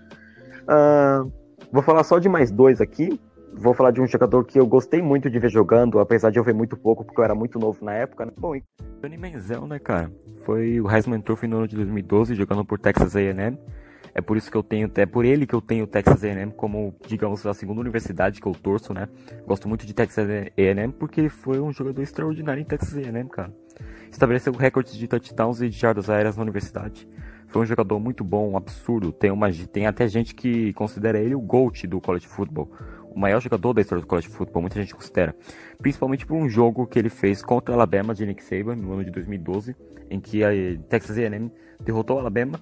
[0.63, 1.31] Uh,
[1.71, 3.21] vou falar só de mais dois aqui,
[3.55, 6.45] vou falar de um jogador que eu gostei muito de ver jogando, apesar de eu
[6.45, 8.27] ver muito pouco, porque eu era muito novo na época.
[8.27, 8.33] Né?
[8.37, 8.55] Bom,
[9.01, 10.11] Johnny Manziel, né, cara?
[10.45, 13.59] Foi o Heisman Trophy no ano de 2012, jogando por Texas A&M.
[14.15, 16.95] É por isso que eu tenho, é por ele que eu tenho Texas A&M como,
[17.07, 19.09] digamos, a segunda universidade que eu torço, né?
[19.47, 23.53] Gosto muito de Texas A&M porque ele foi um jogador extraordinário em Texas A&M, cara.
[24.11, 27.09] Estabeleceu recordes de touchdowns e de jardas aéreas na universidade.
[27.49, 29.13] Foi um jogador muito bom, um absurdo.
[29.13, 32.71] Tem, uma, tem até gente que considera ele o GOAT do college football.
[33.13, 35.35] O maior jogador da história do college football, muita gente considera.
[35.79, 39.05] Principalmente por um jogo que ele fez contra a Alabama de Nick Saban no ano
[39.05, 39.75] de 2012,
[40.09, 40.51] em que a
[40.89, 42.61] Texas A&M derrotou a Alabama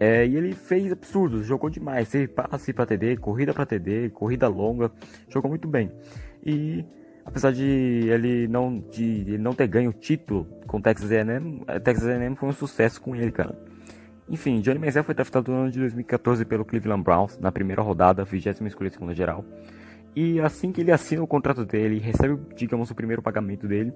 [0.00, 2.08] é, e ele fez absurdos, jogou demais.
[2.08, 4.90] Teve passe para TD, corrida para TD, corrida longa,
[5.28, 5.90] jogou muito bem.
[6.44, 6.84] E
[7.24, 12.08] apesar de ele não, de ele não ter ganho o título com Texas A&M, Texas
[12.08, 13.58] A&M foi um sucesso com ele, cara.
[14.30, 18.24] Enfim, Johnny Manziel foi draftado no ano de 2014 pelo Cleveland Browns, na primeira rodada,
[18.24, 19.44] 20 escolha segunda geral.
[20.14, 23.92] E assim que ele assina o contrato dele, recebe, digamos, o primeiro pagamento dele,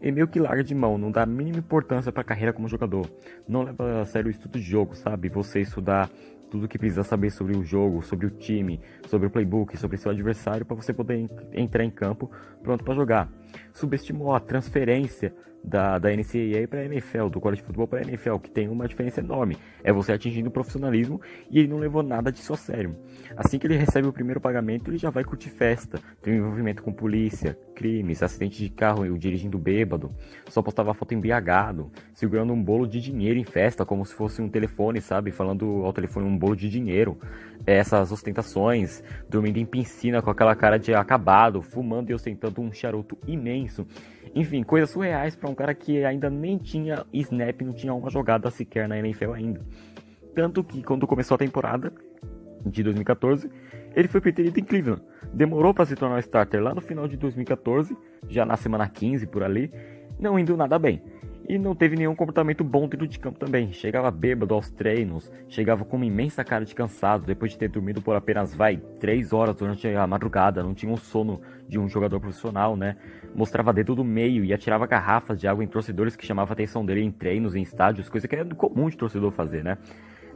[0.00, 2.66] ele meio que larga de mão, não dá a mínima importância para a carreira como
[2.66, 3.08] jogador.
[3.46, 5.28] Não leva a sério o estudo de jogo, sabe?
[5.28, 6.08] Você estudar
[6.50, 10.10] tudo que precisa saber sobre o jogo, sobre o time, sobre o playbook, sobre seu
[10.10, 12.30] adversário para você poder entrar em campo
[12.62, 13.39] pronto para jogar.
[13.72, 18.36] Subestimou a transferência da, da NCAA para a NFL, do college football para a NFL,
[18.36, 19.58] que tem uma diferença enorme.
[19.84, 22.96] É você atingindo o profissionalismo e ele não levou nada disso a sério.
[23.36, 26.82] Assim que ele recebe o primeiro pagamento, ele já vai curtir festa, tem um envolvimento
[26.82, 30.12] com polícia, crimes, acidente de carro, eu dirigindo bêbado,
[30.48, 34.48] só postava foto embriagado, segurando um bolo de dinheiro em festa, como se fosse um
[34.48, 35.30] telefone, sabe?
[35.30, 37.18] Falando ao telefone um bolo de dinheiro.
[37.66, 43.18] Essas ostentações, dormindo em piscina com aquela cara de acabado, fumando e ostentando um charuto
[43.26, 43.39] imenso.
[44.34, 48.50] Enfim, coisas surreais para um cara que ainda nem tinha snap, não tinha uma jogada
[48.50, 49.60] sequer na NFL ainda.
[50.34, 51.92] Tanto que quando começou a temporada
[52.64, 53.50] de 2014,
[53.94, 55.02] ele foi preterido em Cleveland.
[55.32, 57.96] Demorou para se tornar starter lá no final de 2014,
[58.28, 59.72] já na semana 15 por ali,
[60.18, 61.02] não indo nada bem.
[61.50, 63.72] E não teve nenhum comportamento bom dentro de campo também.
[63.72, 68.00] Chegava bêbado aos treinos, chegava com uma imensa cara de cansado depois de ter dormido
[68.00, 70.62] por apenas, vai, 3 horas durante a madrugada.
[70.62, 72.94] Não tinha o sono de um jogador profissional, né?
[73.34, 76.86] Mostrava dedo do meio e atirava garrafas de água em torcedores que chamavam a atenção
[76.86, 79.76] dele em treinos, em estádios, coisa que é comum de torcedor fazer, né?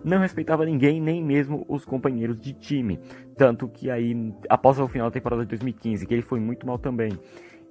[0.03, 2.99] Não respeitava ninguém, nem mesmo os companheiros de time.
[3.37, 6.77] Tanto que aí, após o final da temporada de 2015, que ele foi muito mal
[6.77, 7.13] também,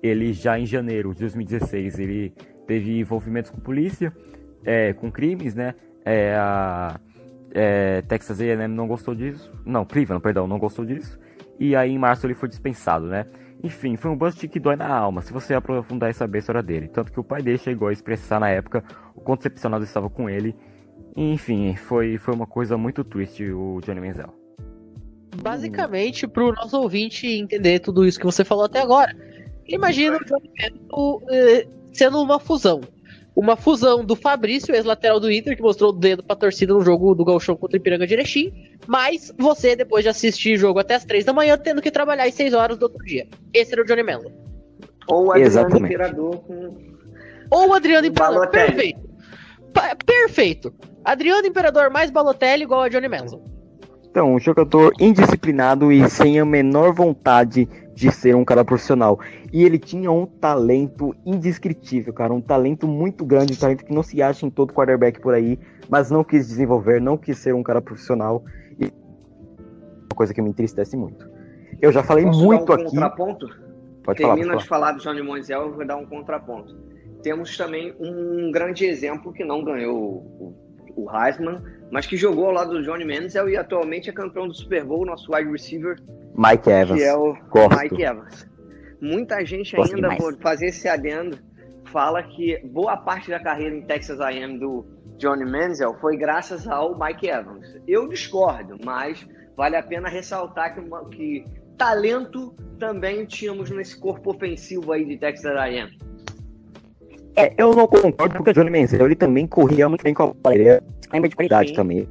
[0.01, 2.33] ele já em janeiro de 2016, ele
[2.65, 4.13] teve envolvimentos com polícia,
[4.63, 5.75] é, com crimes, né?
[6.05, 6.99] É, a
[7.53, 11.19] é, Texas A&M não gostou disso, não, Cleveland, perdão, não gostou disso.
[11.59, 13.25] E aí em março ele foi dispensado, né?
[13.63, 16.63] Enfim, foi um bust que dói na alma, se você aprofundar e saber a história
[16.63, 16.89] dele.
[16.89, 18.83] Tanto que o pai dele chegou a expressar na época
[19.15, 20.55] o quanto decepcionado estava com ele.
[21.15, 24.33] enfim, foi, foi uma coisa muito triste o Johnny Manziel.
[25.41, 29.15] Basicamente, para o nosso ouvinte entender tudo isso que você falou até agora,
[29.67, 32.81] imagina o Johnny Manziel eh, sendo uma fusão.
[33.35, 37.15] Uma fusão do Fabrício, ex-lateral do Inter, que mostrou o dedo pra torcida no jogo
[37.15, 38.53] do Galchão contra o Ipiranga de Erechim,
[38.85, 42.25] mas você, depois de assistir o jogo até as 3 da manhã, tendo que trabalhar
[42.25, 43.27] às 6 horas do outro dia.
[43.51, 44.31] Esse era o Johnny Mello.
[45.07, 45.77] Ou o Adriano.
[45.77, 46.77] Imperador com.
[47.49, 48.47] Ou o Adriano Imperador.
[48.49, 49.01] Perfeito.
[49.73, 50.73] Pa perfeito.
[51.03, 53.52] Adriano Imperador mais Balotelli igual a Johnny Mello.
[54.13, 59.19] Então, um jogador indisciplinado e sem a menor vontade de ser um cara profissional.
[59.51, 62.31] E ele tinha um talento indescritível, cara.
[62.31, 65.57] Um talento muito grande, um talento que não se acha em todo quarterback por aí,
[65.89, 68.43] mas não quis desenvolver, não quis ser um cara profissional.
[68.79, 71.27] E uma coisa que me entristece muito.
[71.81, 72.91] Eu já falei Posso muito dar um aqui.
[72.91, 73.47] Contraponto?
[74.03, 76.77] Pode Termina falar, de falar do Johnny Monziel, eu vou dar um contraponto.
[77.23, 80.53] Temos também um grande exemplo que não ganhou o,
[80.95, 84.53] o Heisman, mas que jogou ao lado do Johnny Manziel e atualmente é campeão do
[84.53, 85.97] Super Bowl, nosso wide receiver,
[86.35, 86.99] Mike Evans.
[86.99, 87.79] que é o Gosto.
[87.81, 88.49] Mike Evans.
[89.01, 90.21] Muita gente Gosto ainda, demais.
[90.21, 91.37] vou fazer esse adendo,
[91.85, 94.85] fala que boa parte da carreira em Texas A&M do
[95.17, 97.67] Johnny Manziel foi graças ao Mike Evans.
[97.87, 101.45] Eu discordo, mas vale a pena ressaltar que, uma- que
[101.77, 105.91] talento também tínhamos nesse corpo ofensivo aí de Texas A&M.
[107.35, 110.27] É, eu não concordo porque o Johnny Manziel ele também corria muito bem com a
[110.33, 110.55] bola.
[110.55, 111.75] Ele lembra de qualidade Sim.
[111.75, 112.07] também.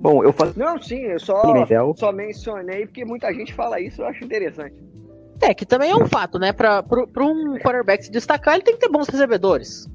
[0.00, 1.42] Bom, eu falei Não, sim, eu só,
[1.94, 4.74] só mencionei porque muita gente fala isso, eu acho interessante.
[5.42, 6.52] É, que também é um fato, né?
[6.52, 9.86] Pra, pra, pra um quarterback se destacar, ele tem que ter bons recebedores.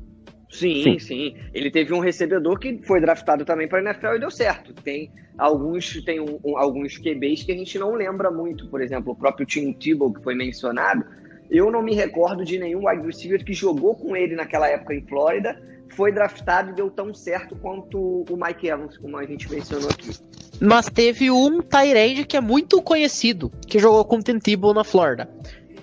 [0.49, 0.99] Sim, Sim.
[0.99, 4.73] sim, Ele teve um recebedor que foi draftado também para a NFL e deu certo.
[4.73, 8.67] Tem alguns, tem um- um- alguns QBs que a gente não lembra muito.
[8.69, 11.03] Por exemplo, o próprio Tim Tebow, que foi mencionado.
[11.49, 15.01] Eu não me recordo de nenhum wide receiver que jogou com ele naquela época em
[15.05, 15.61] Flórida,
[15.95, 20.11] foi draftado e deu tão certo quanto o Mike Evans, como a gente mencionou aqui.
[20.59, 24.83] Mas teve um Tyrande que é muito conhecido, que jogou com o Tim Tebow na
[24.83, 25.29] Florida.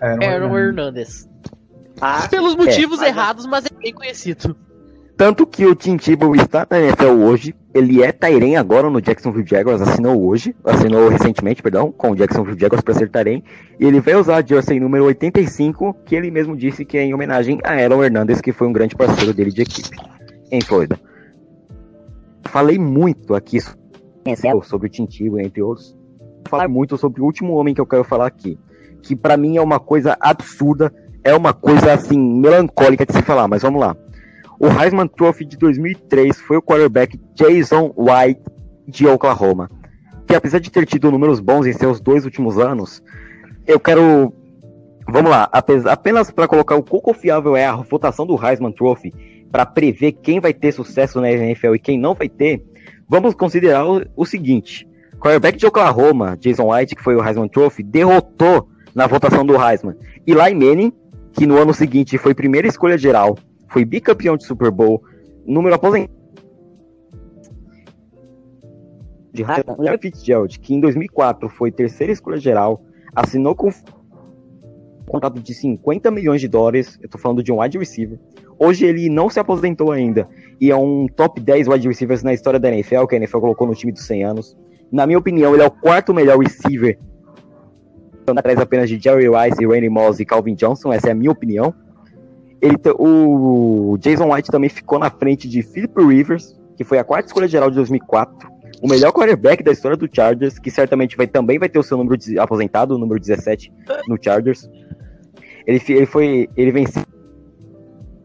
[0.01, 0.69] Aaron Aaron Hernandez.
[0.69, 1.29] Hernandez.
[2.01, 4.57] Ah, Pelos motivos mas- errados, mas é bem conhecido.
[5.17, 9.47] Tanto que o Tim Tebow está na NFL hoje, ele é Tairen agora no Jacksonville
[9.47, 13.43] Jaguars, assinou hoje, assinou recentemente, perdão, com o Jacksonville Jaguars para ser Tairen,
[13.79, 17.15] e ele vai usar a jersey número 85, que ele mesmo disse que é em
[17.15, 19.97] homenagem a Aaron Hernandez, que foi um grande parceiro dele de equipe,
[20.51, 20.99] em Florida.
[22.47, 23.77] Falei muito aqui so-
[24.65, 25.97] sobre o Tim Tebow, entre outros.
[26.49, 28.59] Falar muito sobre o último homem que eu quero falar aqui,
[29.03, 33.47] que para mim é uma coisa absurda, é uma coisa assim melancólica de se falar,
[33.47, 33.97] mas vamos lá.
[34.63, 38.43] O Heisman Trophy de 2003 foi o quarterback Jason White
[38.87, 39.69] de Oklahoma,
[40.25, 43.03] que apesar de ter tido números bons em seus dois últimos anos,
[43.67, 44.33] eu quero,
[45.09, 49.13] vamos lá, apenas para colocar o quão confiável é a votação do Heisman Trophy,
[49.51, 52.65] para prever quem vai ter sucesso na NFL e quem não vai ter,
[53.09, 57.83] vamos considerar o, o seguinte: quarterback de Oklahoma, Jason White, que foi o Heisman Trophy,
[57.83, 59.97] derrotou na votação do Heisman.
[60.25, 60.93] Eli Manning,
[61.33, 63.37] que no ano seguinte foi primeira escolha geral,
[63.73, 65.03] foi bicampeão de Super Bowl,
[65.47, 66.23] número aposentado
[69.33, 69.43] de
[69.79, 76.11] Larry Fitzgerald, que em 2004 foi terceira escolha geral, assinou com um contrato de 50
[76.11, 78.19] milhões de dólares, eu tô falando de um wide receiver.
[78.59, 80.29] Hoje ele não se aposentou ainda
[80.61, 83.67] e é um top 10 wide receivers na história da NFL, que a NFL colocou
[83.67, 84.57] no time dos 100 anos.
[84.91, 86.99] Na minha opinião, ele é o quarto melhor receiver
[88.27, 91.75] atrás apenas de Jerry Rice, Randy Moss e Calvin Johnson, essa é a minha opinião.
[92.63, 97.27] Ele, o Jason White também ficou na frente de Philip Rivers, que foi a quarta
[97.27, 101.57] escolha geral de 2004, o melhor quarterback da história do Chargers, que certamente vai, também
[101.57, 103.73] vai ter o seu número de, aposentado, o número 17
[104.09, 104.69] no Chargers.
[105.65, 106.49] Ele, ele foi.
[106.57, 107.05] Ele venceu.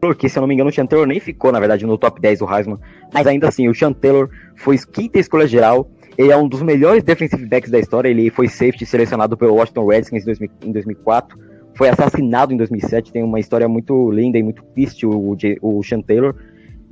[0.01, 2.19] Porque, se eu não me engano, o Sean Taylor nem ficou, na verdade, no top
[2.19, 2.79] 10 do Heisman.
[3.13, 5.91] Mas ainda assim, o Sean Taylor foi quinta escolha geral.
[6.17, 8.09] Ele é um dos melhores defensive backs da história.
[8.09, 10.25] Ele foi safety selecionado pelo Washington Redskins
[10.63, 11.37] em 2004.
[11.77, 13.11] Foi assassinado em 2007.
[13.11, 16.35] Tem uma história muito linda e muito triste, o, o Sean Taylor.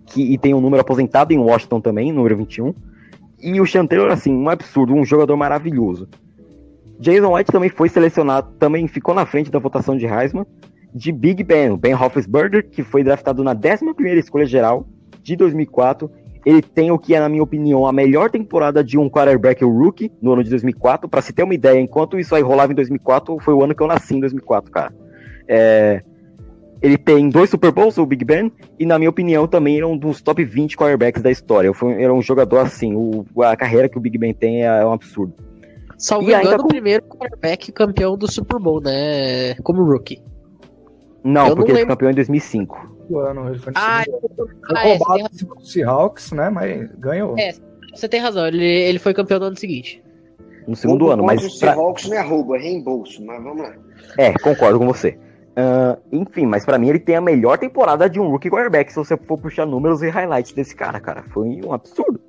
[0.05, 2.73] Que, e tem um número aposentado em Washington também, número 21.
[3.41, 6.07] E o Sean Taylor, assim, um absurdo, um jogador maravilhoso.
[6.99, 10.45] Jason White também foi selecionado, também ficou na frente da votação de Heisman,
[10.93, 14.87] de Big Ben, Ben Roethlisberger, que foi draftado na 11ª escolha geral
[15.21, 16.09] de 2004.
[16.45, 20.11] Ele tem o que é, na minha opinião, a melhor temporada de um quarterback rookie
[20.21, 21.09] no ano de 2004.
[21.09, 23.81] Para se ter uma ideia, enquanto isso aí rolava em 2004, foi o ano que
[23.81, 24.93] eu nasci em 2004, cara.
[25.47, 26.03] É,
[26.81, 29.97] ele tem dois Super Bowls, o Big Ben, e na minha opinião também é um
[29.97, 31.71] dos top 20 quarterbacks da história.
[31.97, 34.93] Era um jogador assim, o, a carreira que o Big Ben tem é, é um
[34.93, 35.33] absurdo.
[35.97, 36.65] Salvo engano, com...
[36.65, 39.55] o primeiro quarterback campeão do Super Bowl, né?
[39.63, 40.21] Como rookie.
[41.23, 42.94] Não, Eu porque não ele foi campeão em 2005.
[43.09, 44.03] O ano, ele foi ah,
[44.73, 46.49] ah, é, roubado do Seahawks, né?
[46.49, 47.37] Mas ganhou.
[47.37, 47.53] É,
[47.93, 50.03] você tem razão, ele, ele foi campeão no ano seguinte.
[50.67, 51.43] No segundo ano, mas.
[51.43, 53.73] O Seahawks não é roubo, é reembolso, mas vamos lá.
[54.17, 55.17] É, concordo com você.
[55.57, 58.97] Uh, enfim, mas para mim ele tem a melhor temporada de um rookie quarterback se
[58.97, 61.23] você for puxar números e highlights desse cara, cara.
[61.29, 62.19] Foi um absurdo.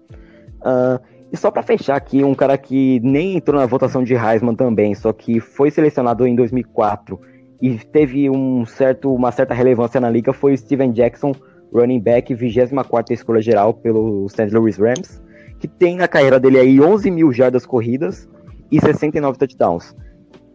[0.60, 1.00] Uh,
[1.32, 4.94] e só para fechar aqui, um cara que nem entrou na votação de Heisman também,
[4.94, 7.20] só que foi selecionado em 2004
[7.60, 11.32] e teve um certo, uma certa relevância na liga foi Steven Jackson,
[11.72, 14.50] running back, 24 escolha geral pelo St.
[14.52, 15.22] Louis Rams,
[15.58, 18.28] que tem na carreira dele aí 11 mil jardas corridas
[18.70, 19.94] e 69 touchdowns.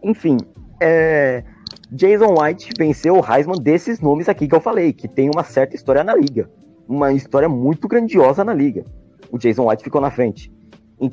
[0.02, 0.36] Enfim,
[0.80, 1.42] é,
[1.90, 5.76] Jason White venceu o Heisman desses nomes aqui que eu falei, que tem uma certa
[5.76, 6.50] história na liga.
[6.88, 8.84] Uma história muito grandiosa na liga.
[9.30, 10.52] O Jason White ficou na frente.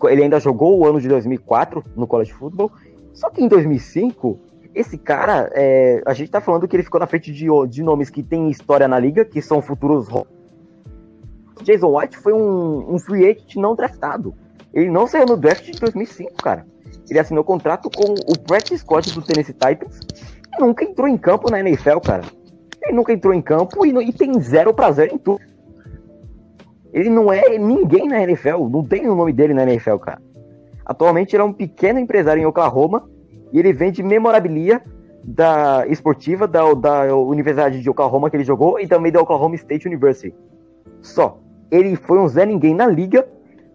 [0.10, 2.72] Ele ainda jogou o ano de 2004 no college football.
[3.14, 4.40] Só que em 2005,
[4.74, 8.10] esse cara, é, a gente tá falando que ele ficou na frente de, de nomes
[8.10, 10.08] que tem história na liga, que são futuros.
[11.64, 14.34] Jason White foi um, um free agent não draftado.
[14.74, 16.66] Ele não saiu no draft de 2005, cara.
[17.10, 20.00] Ele assinou contrato com o Brett Scott do Tennessee Titans
[20.60, 22.24] nunca entrou em campo na NFL, cara.
[22.82, 25.42] Ele nunca entrou em campo e, e tem zero prazer em tudo.
[26.92, 30.22] Ele não é ninguém na NFL, não tem o nome dele na NFL, cara.
[30.86, 33.08] Atualmente ele é um pequeno empresário em Oklahoma
[33.52, 34.82] e ele vende memorabilia
[35.24, 39.88] da esportiva da, da Universidade de Oklahoma que ele jogou e também da Oklahoma State
[39.88, 40.36] University.
[41.02, 41.40] Só.
[41.72, 43.28] Ele foi um Zé Ninguém na liga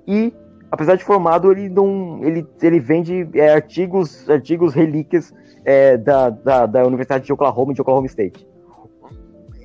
[0.06, 0.32] e,
[0.70, 2.18] apesar de formado, ele não.
[2.22, 5.32] Ele, ele vende é, artigos, artigos relíquias
[5.64, 8.46] é, da, da, da Universidade de Oklahoma e de Oklahoma State.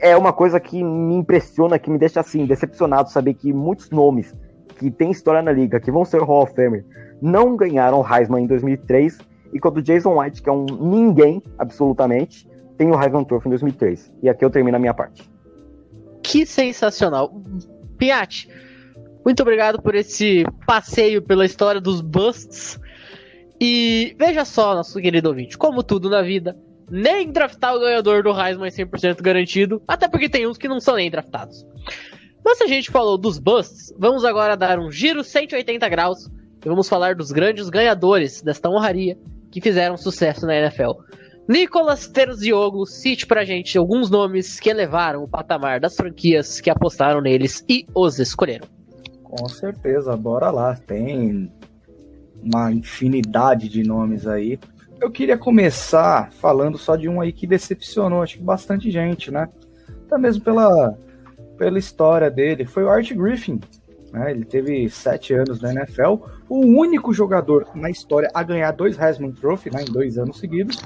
[0.02, 4.34] É uma coisa que me impressiona, que me deixa assim, decepcionado saber que muitos nomes
[4.78, 6.86] que têm história na liga, que vão ser Hall of Famer,
[7.22, 9.18] não ganharam Heisman em 2003,
[9.54, 14.14] e quando o Jason White, que é um ninguém, absolutamente, tem o Trophy em 2003.
[14.24, 15.30] E aqui eu termino a minha parte.
[16.24, 17.42] Que sensacional.
[17.98, 18.50] Piatti,
[19.26, 22.80] muito obrigado por esse passeio pela história dos busts
[23.60, 26.58] e veja só, nosso querido ouvinte, como tudo na vida,
[26.90, 30.80] nem draftar o ganhador do Heisman é 100% garantido, até porque tem uns que não
[30.80, 31.66] são nem draftados.
[32.44, 36.30] Mas se a gente falou dos busts, vamos agora dar um giro 180 graus
[36.64, 39.18] e vamos falar dos grandes ganhadores desta honraria
[39.52, 40.92] que fizeram sucesso na NFL.
[41.48, 47.22] Nicolas Terzioglu, cite pra gente alguns nomes que elevaram o patamar das franquias que apostaram
[47.22, 48.68] neles e os escolheram.
[49.24, 50.76] Com certeza, bora lá.
[50.76, 51.52] Tem
[52.44, 54.60] uma infinidade de nomes aí.
[55.02, 59.48] Eu queria começar falando só de um aí que decepcionou, acho que bastante gente, né?
[60.06, 60.98] Até mesmo pela,
[61.58, 62.66] pela história dele.
[62.66, 63.60] Foi o Art Griffin.
[64.12, 64.32] Né?
[64.32, 66.16] Ele teve sete anos na NFL,
[66.50, 70.82] o único jogador na história a ganhar dois Heisman Trophy né, em dois anos seguidos,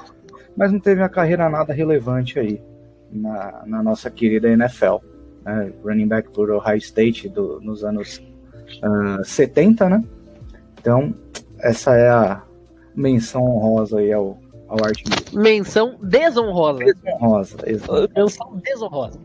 [0.56, 2.62] mas não teve uma carreira nada relevante aí
[3.10, 4.96] na, na nossa querida NFL.
[5.44, 8.18] né, running back por Ohio State do, nos anos
[8.82, 10.04] uh, ah, 70, né?
[10.78, 11.14] Então,
[11.60, 12.42] essa é a
[12.94, 14.38] menção honrosa aí ao,
[14.68, 15.02] ao Art
[15.32, 16.84] Menção desonrosa.
[16.84, 18.10] Desonrosa, exato.
[18.14, 19.20] Menção desonrosa.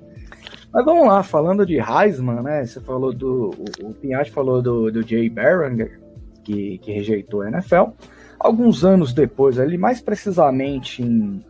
[0.71, 2.63] Mas vamos lá, falando de Heisman, né?
[2.63, 3.49] Você falou do.
[3.81, 5.99] O, o falou do, do Jay Barringer,
[6.49, 7.91] que, que rejeitou a NFL.
[8.39, 11.45] Alguns anos depois, ali, mais precisamente em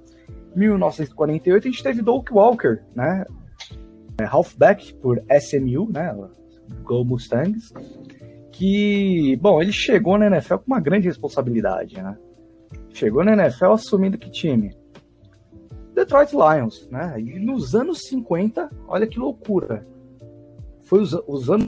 [0.53, 3.25] 1948, a gente teve Doak Walker, né?
[4.19, 6.13] É, halfback por SMU, né?
[6.83, 7.71] Go Mustangs.
[8.51, 12.17] Que, bom, ele chegou na NFL com uma grande responsabilidade, né?
[12.89, 14.75] Chegou na NFL assumindo que time?
[15.95, 17.15] Detroit Lions, né?
[17.21, 19.87] E nos anos 50, olha que loucura.
[20.81, 21.67] Foi os, os anos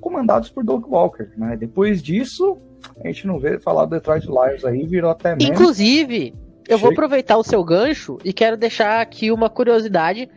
[0.00, 1.56] comandados por Doug Walker, né?
[1.56, 2.58] Depois disso,
[3.02, 5.52] a gente não vê falar do Detroit Lions aí, virou até mesmo.
[5.52, 6.34] Inclusive,
[6.68, 10.28] eu vou aproveitar o seu gancho e quero deixar aqui uma curiosidade.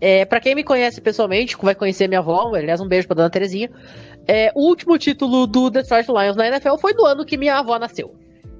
[0.00, 3.30] É, para quem me conhece pessoalmente, vai conhecer minha avó, aliás, um beijo pra dona
[3.30, 3.70] Terezinha.
[4.26, 7.78] É, o último título do Detroit Lions na NFL foi do ano que minha avó
[7.78, 8.14] nasceu.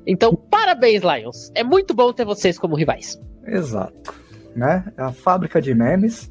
[0.06, 1.50] Então, parabéns, Lions.
[1.54, 3.20] É muito bom ter vocês como rivais.
[3.46, 4.14] Exato.
[4.54, 4.84] Né?
[4.96, 6.30] É a fábrica de memes.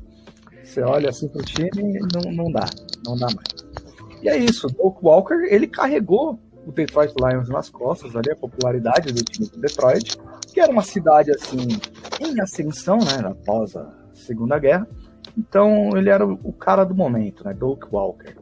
[0.63, 2.65] Você olha assim pro time e não, não dá.
[3.05, 3.60] Não dá mais.
[4.21, 4.67] E é isso.
[4.77, 9.59] O Walker, ele carregou o Detroit Lions nas costas, ali, a popularidade do time do
[9.59, 10.17] Detroit,
[10.53, 11.67] que era uma cidade, assim,
[12.19, 14.87] em ascensão, né, após a Segunda Guerra.
[15.37, 18.35] Então, ele era o cara do momento, né, Doak Walker.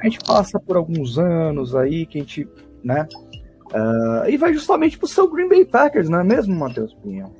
[0.00, 2.48] A gente passa por alguns anos aí que a gente,
[2.82, 3.06] né,
[3.74, 7.34] Uh, e vai justamente pro seu Green Bay Packers, não é mesmo, Matheus Pinhão?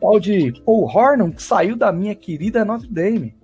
[0.00, 3.36] O de Paul Hornum, que saiu da minha querida Notre Dame.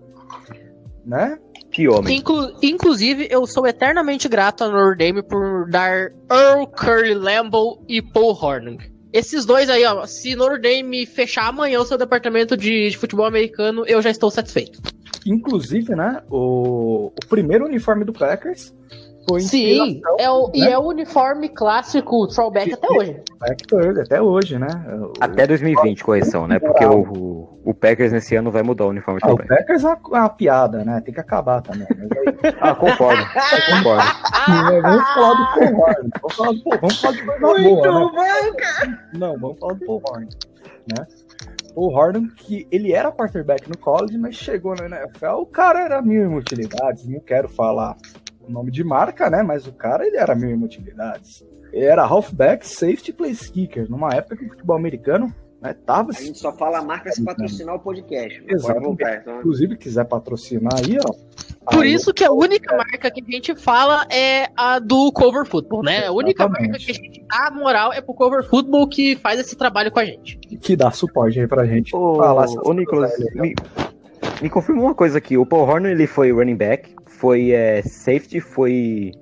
[1.05, 1.39] Né?
[1.77, 2.17] Que homem.
[2.17, 8.01] Inclu inclusive, eu sou eternamente grato a Notre Dame por dar Earl Curry Lambeau e
[8.01, 8.79] Paul Hornung.
[9.13, 13.27] Esses dois aí, ó, se Notre Dame fechar amanhã o seu departamento de, de futebol
[13.27, 14.81] americano, eu já estou satisfeito.
[15.27, 18.73] Inclusive, né, o, o primeiro uniforme do Packers
[19.29, 20.53] foi Sim, é o, né?
[20.55, 23.21] e é o uniforme clássico throwback até hoje.
[24.01, 24.69] Até hoje, né?
[25.21, 26.59] Até 2020, correção, né?
[26.59, 29.99] Porque o, o, Packers nesse ano vai mudar o uniforme ah, O Packers é uma,
[30.09, 31.01] uma, piada, né?
[31.01, 31.87] Tem que acabar também.
[31.91, 32.55] Aí...
[32.61, 33.23] ah, concordo.
[33.67, 34.83] concordo.
[34.83, 36.11] vamos falar do Paul Horn.
[36.21, 38.53] Vamos falar, do, vamos falar de coisa Muito boa, né?
[38.57, 39.09] cara.
[39.13, 40.29] Não, vamos falar do Paul Horn,
[40.97, 41.07] né?
[41.75, 46.01] o Horn, que ele era quarterback no college, mas chegou na NFL, o cara era
[46.01, 47.97] mil utilidades, não quero falar
[48.49, 49.43] nome de marca, né?
[49.43, 51.45] Mas o cara ele era mil inutilidades.
[51.73, 53.91] Ele era halfback, safety, place kicker.
[53.91, 56.11] Numa época que o futebol americano né, tava.
[56.11, 58.43] A gente só fala a marca se patrocinar o podcast.
[58.47, 58.97] Exato.
[59.01, 59.39] Então.
[59.39, 61.13] Inclusive, quiser patrocinar aí, ó.
[61.73, 62.77] Por aí, isso que a única é.
[62.77, 66.07] marca que a gente fala é a do Cover Football, né?
[66.07, 66.71] A única Exatamente.
[66.71, 69.99] marca que a gente dá moral é pro Cover Football que faz esse trabalho com
[69.99, 70.39] a gente.
[70.39, 71.95] Que dá suporte aí pra gente.
[71.97, 73.55] Ô, falar ô Nicolas, me,
[74.41, 75.37] me confirma uma coisa aqui.
[75.37, 79.13] O Paul Horner ele foi running back, foi é, safety, foi,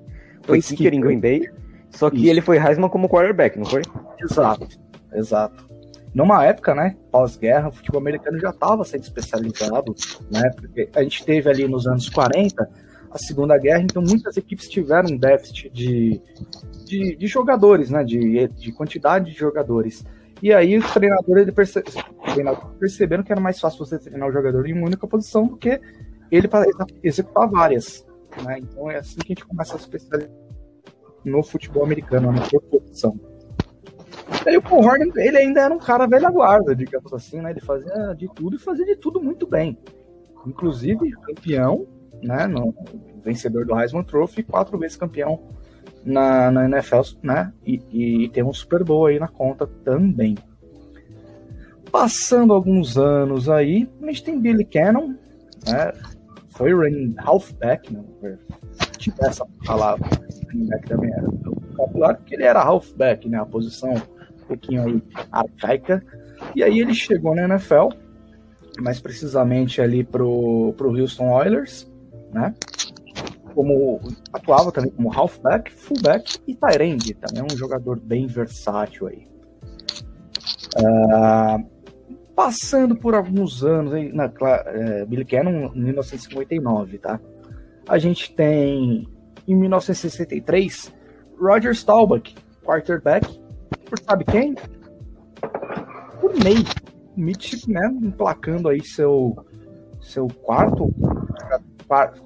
[0.43, 1.49] foi kicker em Green Bay.
[1.89, 2.27] Só que Isso.
[2.27, 3.81] ele foi Heisman como quarterback, não foi?
[4.21, 4.67] Exato,
[5.13, 5.64] exato.
[6.15, 9.93] Numa época, né, pós-guerra, o futebol americano já estava sendo especializado,
[10.31, 12.65] né, porque a gente teve ali nos anos 40
[13.11, 16.21] a Segunda Guerra, então muitas equipes tiveram um déficit de,
[16.85, 20.05] de, de jogadores, né, de, de quantidade de jogadores.
[20.41, 21.83] E aí os treinadores perce...
[22.79, 25.81] perceberam que era mais fácil você treinar o jogador em uma única posição do que
[26.31, 26.65] ele para
[27.03, 28.05] executar várias.
[28.41, 28.59] Né?
[28.59, 30.31] Então é assim que a gente começa a se especializar
[31.25, 33.19] no futebol americano, na proporção.
[34.47, 37.51] E o Paul Horn, ele ainda era um cara velha guarda, digamos assim, né?
[37.51, 39.77] Ele fazia de tudo e fazia de tudo muito bem.
[40.45, 41.87] Inclusive campeão,
[42.21, 42.47] né?
[42.47, 42.73] No,
[43.23, 45.41] vencedor do Heisman Trophy, quatro vezes campeão
[46.03, 47.51] na, na NFL, né?
[47.65, 50.35] E, e, e tem um Super Bowl aí na conta também.
[51.91, 55.15] Passando alguns anos aí, a gente tem Billy Cannon,
[55.67, 55.93] né?
[56.55, 58.37] foi running halfback, não né?
[58.97, 60.07] tiver essa palavra,
[60.51, 61.29] running back também era
[61.75, 63.93] popular, porque ele era halfback, né, a posição
[64.47, 66.03] pouquinho aí arcaica,
[66.55, 67.89] e aí ele chegou na NFL,
[68.79, 71.91] mais precisamente ali pro, pro Houston Oilers,
[72.31, 72.53] né,
[73.53, 74.01] como
[74.33, 79.27] atuava também como halfback, fullback e end, também é um jogador bem versátil aí.
[80.77, 81.75] Uh,
[82.35, 84.29] Passando por alguns anos, hein, na,
[84.65, 87.17] é, Billy Cannon em 1959, tá?
[87.87, 89.07] A gente tem
[89.47, 90.93] em 1963
[91.39, 93.39] Roger Staubach, quarterback,
[93.85, 94.55] por sabe quem?
[96.19, 96.63] Por Ney.
[97.15, 99.35] Mitch, né, emplacando aí seu
[100.01, 100.93] seu quarto,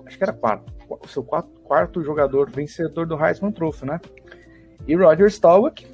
[0.06, 0.74] acho que era quarto,
[1.08, 4.02] seu quarto, quarto jogador vencedor do Heisman Trophy, né?
[4.88, 5.88] E Roger Staubach,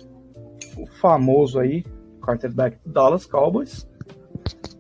[0.78, 1.84] o famoso aí
[2.22, 3.88] quarterback do Dallas Cowboys,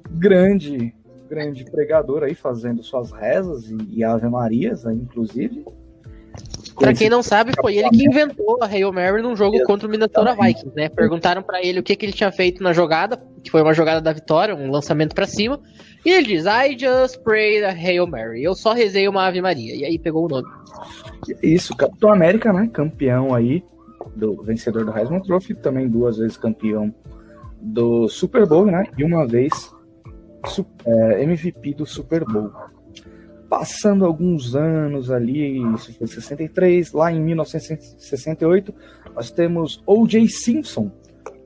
[0.09, 0.95] grande
[1.27, 5.65] grande pregador aí fazendo suas rezas e, e Ave Marias, aí, inclusive.
[6.77, 9.91] Pra quem não sabe, foi ele que inventou a Hail Mary num jogo contra o
[9.91, 10.89] Minnesota Vikings, né?
[10.89, 14.01] Perguntaram pra ele o que, que ele tinha feito na jogada, que foi uma jogada
[14.01, 15.59] da vitória, um lançamento pra cima.
[16.05, 18.43] E ele diz: I just prayed a Hail Mary.
[18.43, 19.75] Eu só rezei uma Ave Maria.
[19.75, 20.47] E aí pegou o nome.
[21.41, 22.69] Isso, Capitão América, né?
[22.71, 23.63] Campeão aí,
[24.15, 26.93] do vencedor do Heisman Trophy, também duas vezes campeão
[27.61, 28.85] do Super Bowl, né?
[28.97, 29.73] E uma vez
[30.85, 32.51] é, MVP do Super Bowl.
[33.49, 38.73] Passando alguns anos ali, isso foi 63, lá em 1968,
[39.13, 40.27] nós temos O.J.
[40.27, 40.91] Simpson,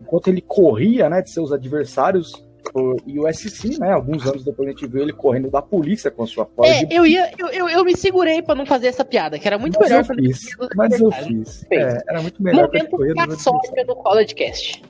[0.01, 2.31] enquanto ele corria, né, de seus adversários
[2.71, 3.91] por USC, né?
[3.91, 6.69] Alguns anos depois a gente viu ele correndo da polícia com a sua Ford.
[6.69, 7.31] É, eu ia.
[7.37, 10.05] Eu, eu, eu me segurei pra não fazer essa piada, que era muito mas melhor
[10.07, 10.39] eu fiz,
[10.75, 11.65] mas eu fiz.
[11.71, 13.61] É, era muito melhor Momento corria dos adversários.
[13.61, 14.83] caçódia no College Cast.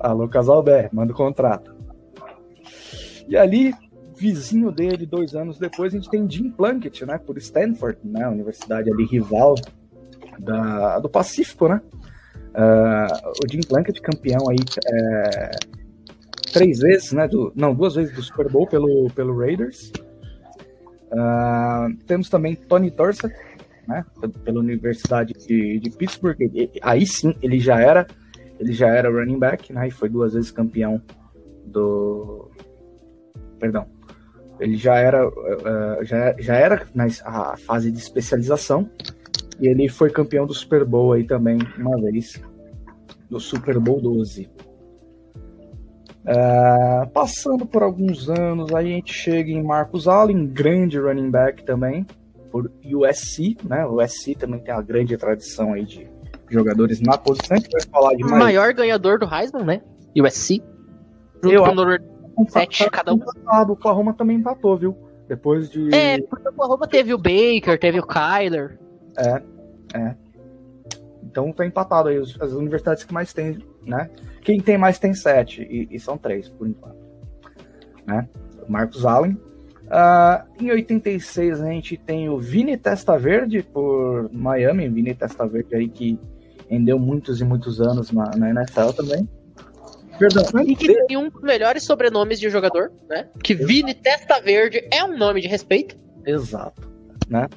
[0.00, 1.74] Alô, Casalber, manda o contrato.
[3.28, 3.72] E ali,
[4.22, 7.18] vizinho dele, dois anos depois, a gente tem Jim Plunkett, né?
[7.18, 8.28] Por Stanford, né?
[8.28, 9.54] Universidade ali rival
[10.38, 11.80] da, do Pacífico, né?
[12.54, 13.06] Ah,
[13.42, 15.50] o Jim Plunkett, campeão aí é,
[16.52, 17.26] três vezes, né?
[17.26, 19.92] Do, não, duas vezes do Super Bowl pelo, pelo Raiders.
[21.12, 23.34] Ah, temos também Tony Dorsett,
[23.88, 24.04] né?
[24.44, 26.38] Pela Universidade de, de Pittsburgh.
[26.80, 28.06] Aí sim, ele já era
[28.62, 29.88] ele já era running back, né?
[29.88, 31.02] E foi duas vezes campeão
[31.66, 32.48] do.
[33.58, 33.86] Perdão.
[34.62, 38.88] Ele já era, eh, já, já era na a fase de especialização.
[39.60, 42.40] E ele foi campeão do Super Bowl aí também, uma vez.
[43.28, 44.50] Do Super Bowl 12.
[46.26, 51.64] Ah, passando por alguns anos, aí a gente chega em Marcus Allen, grande running back
[51.64, 52.06] também,
[52.50, 53.84] por USC, né?
[53.86, 56.08] O USC também tem uma grande tradição aí de
[56.48, 57.56] jogadores na posição.
[57.56, 59.82] A gente vai falar de O mais maior ganhador do Heisman, né?
[60.16, 60.62] USC.
[61.42, 62.11] Junto Eu com o Notre
[62.48, 63.16] sete, cada um.
[63.16, 63.70] empatado.
[63.70, 64.96] O Oklahoma também empatou, viu?
[65.28, 65.94] Depois de.
[65.94, 68.78] É, porque o Oklahoma teve o Baker, teve o Kyler.
[71.22, 72.18] Então tá empatado aí.
[72.18, 74.10] As universidades que mais tem, né?
[74.42, 75.62] Quem tem mais tem sete.
[75.62, 76.96] E, e são três, por enquanto.
[78.06, 78.28] Né?
[78.68, 79.38] Marcos Allen.
[79.90, 84.88] Ah, em 86 a gente tem o Vini Testaverde por Miami.
[84.88, 86.18] Vini Testaverde aí que
[86.68, 89.28] rendeu muitos e muitos anos na, na NFL também.
[90.18, 93.28] Perdão, E que tem um dos melhores sobrenomes de jogador, né?
[93.42, 95.96] Que Vini Testa Verde é um nome de respeito.
[96.24, 96.88] Exato,
[97.28, 97.48] né?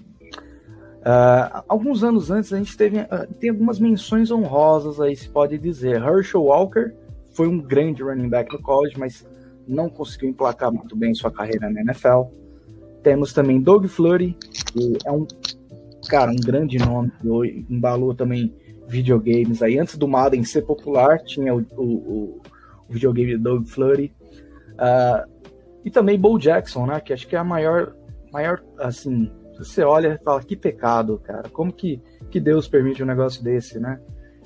[1.04, 5.58] Ah, alguns anos antes a gente teve ah, tem algumas menções honrosas aí se pode
[5.60, 6.02] dizer.
[6.02, 6.92] Herschel Walker
[7.34, 9.28] foi um grande running back no college, mas
[9.68, 12.24] não conseguiu emplacar muito bem sua carreira na NFL.
[13.04, 14.36] Temos também Doug Flurry,
[14.72, 15.28] que é um
[16.10, 18.52] cara um grande nome, que embalou também
[18.88, 22.42] videogames aí antes do Madden ser popular tinha o, o, o-
[22.90, 24.14] videogame Doug Flurry.
[24.78, 25.26] Ah,
[25.84, 27.00] e também Bo Jackson, né?
[27.00, 27.96] Que acho que é a maior
[28.32, 31.48] maior, assim, você olha e fala, que pecado, cara.
[31.50, 33.98] Como que, que Deus permite um negócio desse, né?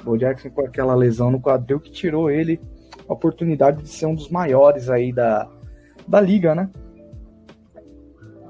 [0.06, 2.62] O Jackson com aquela lesão no quadril que tirou ele
[3.08, 5.50] a oportunidade de ser um dos maiores aí da,
[6.08, 6.70] da liga, né?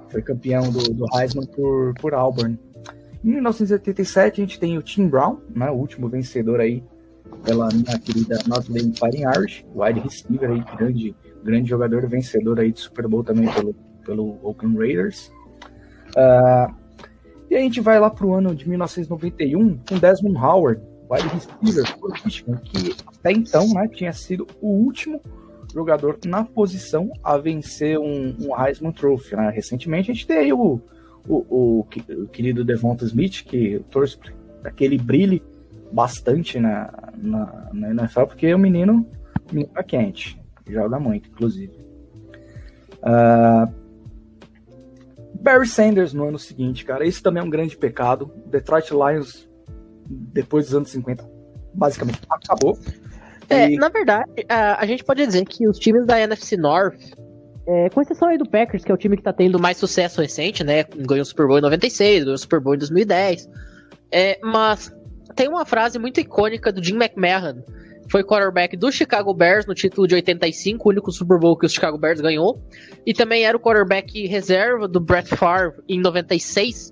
[0.09, 2.59] Foi campeão do, do Heisman por, por Auburn.
[3.23, 5.69] Em 1987 a gente tem o Tim Brown, né?
[5.69, 6.83] O último vencedor aí
[7.43, 12.71] pela minha querida Notre Dame Fighting Irish, wide receiver aí, grande, grande jogador, vencedor aí
[12.71, 13.73] de Super Bowl também pelo,
[14.05, 15.31] pelo Oakland Raiders.
[16.15, 16.73] Ah,
[17.49, 22.95] e a gente vai lá pro ano de 1991 com Desmond Howard, wide receiver que
[23.07, 25.19] até então né, tinha sido o último
[25.73, 29.35] jogador na posição a vencer um, um Heisman Trophy.
[29.35, 29.49] Né?
[29.49, 30.79] Recentemente a gente aí o,
[31.27, 34.17] o, o, o querido Devonta Smith, que torce
[34.61, 35.43] para que ele brilhe
[35.91, 39.05] bastante na, na, na NFL, porque o menino,
[39.49, 41.73] o menino tá quente, joga muito, inclusive.
[43.01, 43.69] Ah,
[45.41, 48.31] Barry Sanders no ano seguinte, cara, esse também é um grande pecado.
[48.47, 49.49] Detroit Lions,
[50.07, 51.27] depois dos anos 50,
[51.73, 52.77] basicamente acabou.
[53.49, 56.99] É, E- na verdade, a, a gente pode dizer que os times da NFC North,
[57.69, 60.19] é, com exceção aí do Packers, que é o time que tá tendo mais sucesso
[60.21, 60.83] recente, né?
[60.83, 63.47] Ganhou o Super Bowl em 96, ganhou o Super Bowl em 2010.
[64.11, 64.91] É, mas
[65.35, 67.61] tem uma frase muito icônica do Jim McMahon,
[68.09, 71.69] foi quarterback do Chicago Bears no título de 85, o único Super Bowl que o
[71.69, 72.59] Chicago Bears ganhou.
[73.05, 76.91] E também era o quarterback reserva do Brett Favre em 96,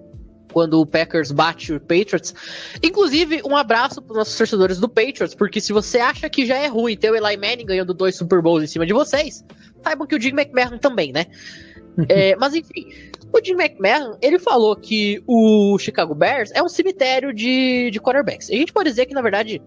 [0.54, 2.36] quando o Packers bate o Patriots.
[2.84, 6.58] Inclusive, um abraço para os nossos torcedores do Patriots, porque se você acha que já
[6.58, 9.44] é ruim ter o Eli Manning ganhando dois Super Bowls em cima de vocês,
[9.88, 11.26] saibam que o Jim McMahon também, né?
[12.10, 12.86] É, mas enfim,
[13.34, 18.50] o Jim McMahon, ele falou que o Chicago Bears é um cemitério de, de quarterbacks.
[18.50, 19.62] E a gente pode dizer que, na verdade,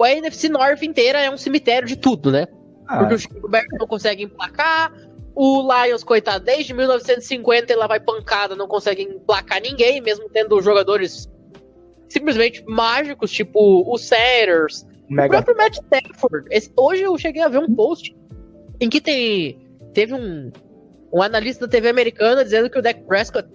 [0.00, 2.46] a NFC North inteira é um cemitério de tudo, né?
[2.88, 4.92] Ah, Porque o Chicago Bears não consegue emplacar,
[5.34, 11.30] O Lions, coitado, desde 1950 ele vai pancada, não consegue emplacar ninguém, mesmo tendo jogadores
[12.08, 13.58] simplesmente mágicos, tipo
[13.90, 15.26] o Sanders, Mega.
[15.26, 16.46] o próprio Matt Stafford.
[16.50, 18.14] Esse- hoje eu cheguei a ver um post
[18.82, 19.58] em que tem,
[19.94, 20.50] teve um,
[21.12, 23.48] um analista da TV americana dizendo que o Dak Prescott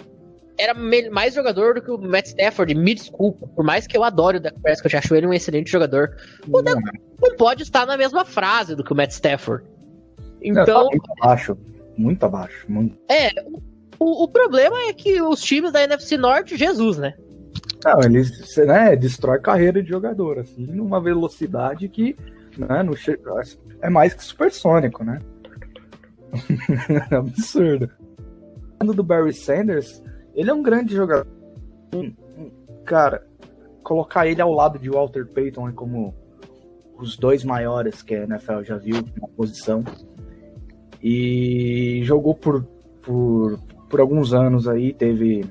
[0.58, 2.74] era mais jogador do que o Matt Stafford.
[2.74, 6.16] Me desculpa, por mais que eu adore o Dak Prescott, acho ele um excelente jogador,
[6.48, 6.82] o Dak
[7.22, 9.66] não pode estar na mesma frase do que o Matt Stafford.
[10.44, 11.58] Não, tá Então, muito abaixo.
[11.98, 12.66] Muito abaixo.
[12.70, 12.98] Muito...
[13.10, 13.32] é,
[14.00, 17.16] o, o problema é que os times da NFC Norte, Jesus, né?
[17.84, 22.16] Não, ele você, né, destrói carreira de jogador, assim, numa velocidade que
[22.58, 23.20] né, che-
[23.82, 25.20] é mais que supersônico, né?
[27.12, 27.90] É Absurdo.
[28.78, 30.04] Falando do Barry Sanders,
[30.36, 31.28] ele é um grande jogador.
[32.86, 33.26] Cara,
[33.84, 36.14] colocar ele ao lado de Walter Payton é como
[36.98, 39.84] os dois maiores que a NFL já viu na posição.
[41.02, 42.64] E jogou por,
[43.02, 45.46] por, por alguns anos aí, teve,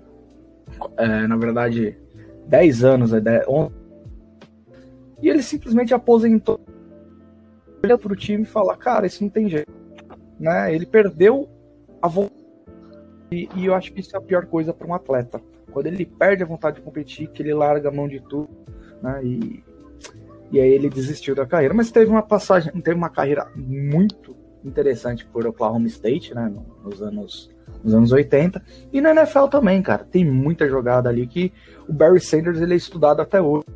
[0.96, 1.96] é, na verdade,
[2.46, 3.72] 10 anos, é, 10, 11.
[5.22, 6.60] e ele simplesmente aposentou.
[7.84, 9.72] Olha pro time e fala, cara, isso não tem jeito.
[10.38, 10.74] Né?
[10.74, 11.48] Ele perdeu
[12.00, 12.46] a vontade.
[13.30, 15.40] E, e eu acho que isso é a pior coisa para um atleta.
[15.72, 18.48] Quando ele perde a vontade de competir, que ele larga a mão de tudo,
[19.02, 19.20] né?
[19.24, 19.64] E,
[20.52, 21.74] e aí ele desistiu da carreira.
[21.74, 26.52] Mas teve uma passagem, teve uma carreira muito interessante por Oklahoma State, né?
[26.82, 27.50] Nos anos,
[27.82, 28.62] nos anos 80.
[28.92, 30.04] E na NFL também, cara.
[30.04, 31.52] Tem muita jogada ali que
[31.88, 33.66] o Barry Sanders ele é estudado até hoje.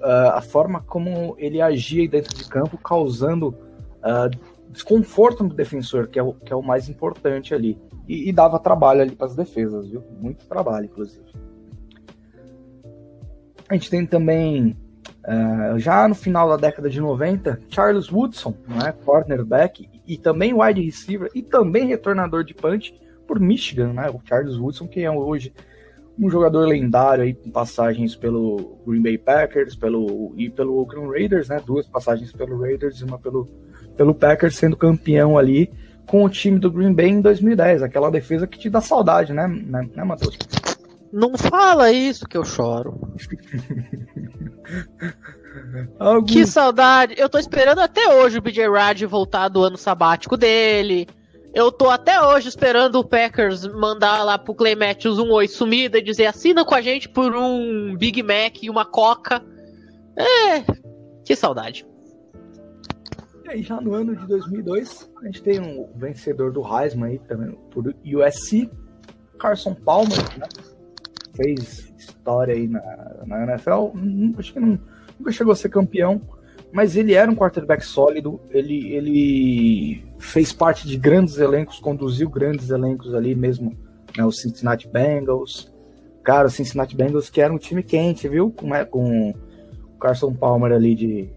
[0.00, 3.48] Uh, a forma como ele agia dentro de campo, causando
[3.98, 4.30] uh,
[4.70, 7.78] desconforto no defensor, que é o, que é o mais importante ali.
[8.08, 10.02] E, e dava trabalho ali para as defesas, viu?
[10.18, 11.24] Muito trabalho, inclusive.
[13.68, 14.76] A gente tem também,
[15.26, 20.82] uh, já no final da década de 90, Charles Woodson, né, cornerback, e também wide
[20.82, 22.98] receiver, e também retornador de punch
[23.28, 24.10] por Michigan, né?
[24.10, 25.52] O Charles Woodson, que é hoje
[26.20, 31.48] um jogador lendário aí com passagens pelo Green Bay Packers pelo, e pelo Oakland Raiders,
[31.48, 31.58] né?
[31.64, 33.48] Duas passagens pelo Raiders e uma pelo,
[33.96, 35.72] pelo Packers, sendo campeão ali
[36.06, 37.82] com o time do Green Bay em 2010.
[37.82, 40.36] Aquela defesa que te dá saudade, né, né, né Matheus?
[41.10, 43.00] Não fala isso que eu choro.
[45.98, 46.26] Algum...
[46.26, 47.14] Que saudade.
[47.16, 51.08] Eu tô esperando até hoje o BJ Rad voltar do ano sabático dele.
[51.52, 55.98] Eu tô até hoje esperando o Packers mandar lá pro Clay Matthews um oi sumida
[55.98, 59.42] e dizer assina com a gente por um Big Mac e uma Coca.
[60.16, 60.60] É,
[61.24, 61.84] que saudade.
[63.44, 67.18] E aí, já no ano de 2002, a gente tem um vencedor do Heisman aí
[67.18, 68.70] também, por USC,
[69.36, 70.46] Carson Palmer, né?
[71.34, 72.80] Fez história aí na,
[73.26, 73.90] na NFL.
[73.96, 74.78] Hum, Acho que não,
[75.18, 76.20] nunca chegou a ser campeão,
[76.72, 78.40] mas ele era um quarterback sólido.
[78.50, 83.76] Ele, ele fez parte de grandes elencos, conduziu grandes elencos ali mesmo,
[84.16, 84.24] né?
[84.24, 85.72] O Cincinnati Bengals.
[86.22, 88.50] Cara, o Cincinnati Bengals que era um time quente, viu?
[88.50, 91.28] Com, né, com o Carson Palmer ali de,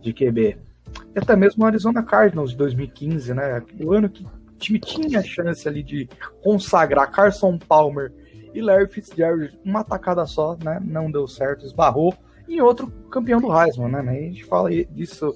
[0.00, 0.70] de QB
[1.14, 3.62] e até mesmo o Arizona Cardinals de 2015, né?
[3.80, 6.08] O ano que o time tinha a chance ali de
[6.42, 8.12] consagrar Carson Palmer
[8.54, 10.80] e Larry Fitzgerald uma tacada só, né?
[10.84, 12.14] Não deu certo, esbarrou
[12.56, 14.00] em outro campeão do Heisman, né?
[14.00, 15.34] A gente fala disso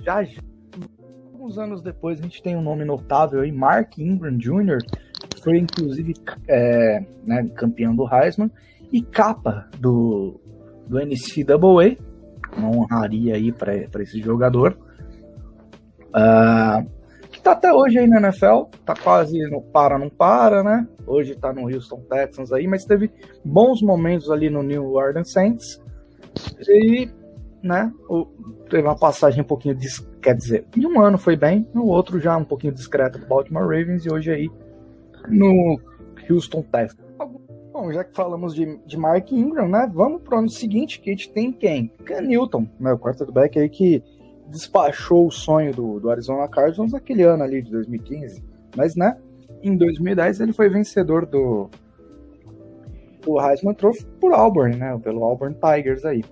[0.00, 0.40] já, já.
[1.32, 4.78] Alguns anos depois a gente tem um nome notável aí, Mark Ingram Jr.,
[5.28, 6.14] que foi inclusive
[6.48, 8.50] é, né, campeão do Heisman
[8.92, 10.40] e capa do,
[10.86, 11.96] do NCAA,
[12.56, 14.78] uma honraria aí para esse jogador.
[16.08, 16.86] Uh,
[17.30, 20.86] que tá até hoje aí na NFL, tá quase no para, não para, né?
[21.06, 23.10] Hoje tá no Houston Texans aí, mas teve
[23.42, 25.82] bons momentos ali no New Orleans Saints.
[26.68, 27.10] E,
[27.62, 28.26] né, o,
[28.68, 32.18] teve uma passagem um pouquinho, dis, quer dizer, em um ano foi bem, no outro
[32.20, 34.50] já um pouquinho discreto do Baltimore Ravens e hoje aí
[35.28, 35.80] no
[36.28, 37.12] Houston Texans.
[37.72, 41.12] Bom, já que falamos de, de Mark Ingram, né, vamos pro ano seguinte, que a
[41.12, 41.90] gente tem quem?
[42.04, 44.02] Ken Newton, né, o quarterback aí que
[44.48, 48.44] despachou o sonho do, do Arizona Cardinals naquele ano ali de 2015.
[48.76, 49.16] Mas, né,
[49.62, 51.70] em 2010 ele foi vencedor do,
[53.24, 56.22] do Heisman Trophy por Auburn, né, pelo Auburn Tigers aí.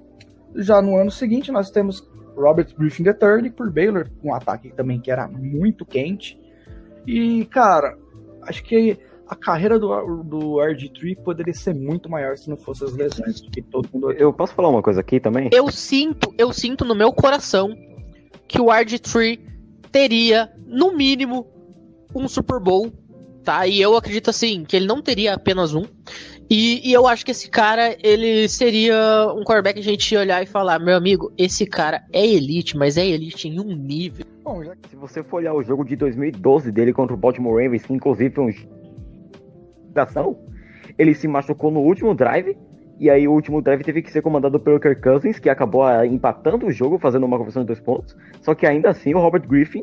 [0.56, 5.10] Já no ano seguinte nós temos Robert Griffin III por Baylor, um ataque também que
[5.10, 6.38] era muito quente.
[7.06, 7.96] E, cara,
[8.42, 9.88] acho que a carreira do,
[10.24, 13.40] do RG3 poderia ser muito maior se não fosse as lesões.
[13.40, 14.12] Que todo mundo...
[14.12, 15.48] Eu posso falar uma coisa aqui também?
[15.52, 17.70] Eu sinto, eu sinto no meu coração
[18.48, 19.38] que o RG3
[19.92, 21.46] teria, no mínimo,
[22.14, 22.92] um Super Bowl,
[23.44, 23.66] tá?
[23.66, 25.84] E eu acredito assim, que ele não teria apenas um.
[26.50, 30.18] E, e, eu acho que esse cara, ele seria um quarterback que a gente ia
[30.18, 34.26] olhar e falar, meu amigo, esse cara é elite, mas é elite em um nível.
[34.42, 37.62] Bom, já que se você for olhar o jogo de 2012 dele contra o Baltimore
[37.62, 38.50] Ravens, que inclusive foi um
[40.98, 42.56] ele se machucou no último drive,
[42.98, 46.04] e aí o último drive teve que ser comandado pelo Kirk Cousins, que acabou ah,
[46.04, 48.16] empatando o jogo, fazendo uma conversão de dois pontos.
[48.42, 49.82] Só que ainda assim o Robert Griffin,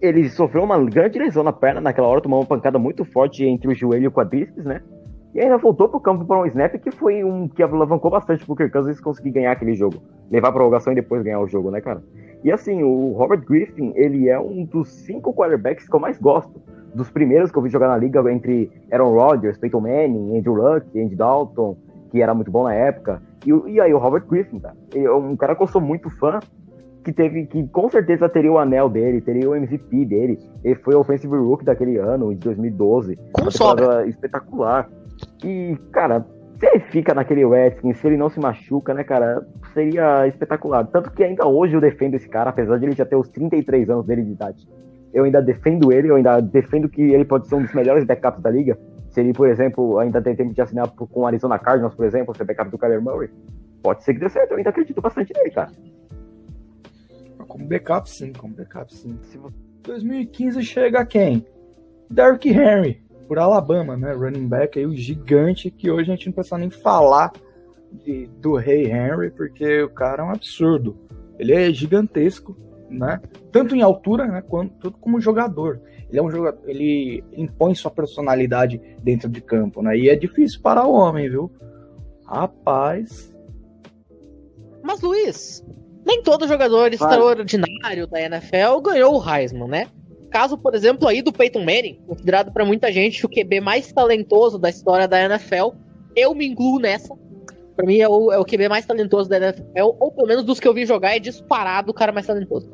[0.00, 3.68] ele sofreu uma grande lesão na perna naquela hora, tomou uma pancada muito forte entre
[3.68, 4.80] o joelho e o quadríceps, né?
[5.38, 8.56] E ainda voltou pro campo para um snap que foi um que alavancou bastante pro
[8.56, 10.02] Kirk Cousins conseguir ganhar aquele jogo.
[10.32, 12.02] Levar a prorrogação e depois ganhar o jogo, né, cara?
[12.42, 16.60] E assim, o Robert Griffin, ele é um dos cinco quarterbacks que eu mais gosto.
[16.92, 21.00] Dos primeiros que eu vi jogar na liga entre Aaron Rodgers, Peyton Manning, Andrew Luck,
[21.00, 21.76] Andy Dalton,
[22.10, 23.22] que era muito bom na época.
[23.46, 24.74] E, e aí o Robert Griffin, cara.
[24.92, 26.40] É um cara que eu sou muito fã,
[27.04, 30.36] que teve, que com certeza teria o anel dele, teria o MVP dele.
[30.64, 33.16] Ele foi o Offensive Rookie daquele ano, de 2012.
[33.32, 34.04] Com sobra.
[34.04, 34.90] espetacular.
[35.44, 36.24] E, cara,
[36.58, 40.86] se ele fica naquele Redskins, se ele não se machuca, né, cara, seria espetacular.
[40.86, 43.88] Tanto que ainda hoje eu defendo esse cara, apesar de ele já ter os 33
[43.88, 44.68] anos dele de idade.
[45.12, 48.42] Eu ainda defendo ele, eu ainda defendo que ele pode ser um dos melhores backups
[48.42, 48.78] da liga.
[49.10, 52.36] Se ele, por exemplo, ainda tem tempo de assinar com o Arizona Cardinals, por exemplo,
[52.36, 53.30] ser backup do Kyler Murray,
[53.82, 54.50] pode ser que dê certo.
[54.50, 55.70] Eu ainda acredito bastante nele, cara.
[57.46, 59.18] Como backup, sim, como backup, sim.
[59.82, 61.46] 2015 chega quem?
[62.10, 64.12] Derrick Henry por Alabama, né?
[64.12, 67.30] Running back aí, o gigante, que hoje a gente não precisa nem falar
[67.92, 70.96] de, do Rei Henry, porque o cara é um absurdo.
[71.38, 72.56] Ele é gigantesco,
[72.88, 73.20] né?
[73.52, 74.42] Tanto em altura, né?
[74.42, 75.80] Quanto como jogador.
[76.08, 79.96] Ele é um jogador, ele impõe sua personalidade dentro de campo, né?
[79.96, 81.52] E é difícil para o homem, viu?
[82.26, 83.34] Rapaz.
[84.82, 85.64] Mas Luiz,
[86.06, 89.86] nem todo jogador extraordinário da NFL ganhou o Heisman, né?
[90.30, 94.58] Caso, por exemplo, aí do Peyton Manning, considerado para muita gente o QB mais talentoso
[94.58, 95.70] da história da NFL.
[96.14, 97.14] Eu me incluo nessa.
[97.74, 100.58] Para mim é o, é o QB mais talentoso da NFL, ou pelo menos dos
[100.58, 102.70] que eu vi jogar, é disparado o cara mais talentoso.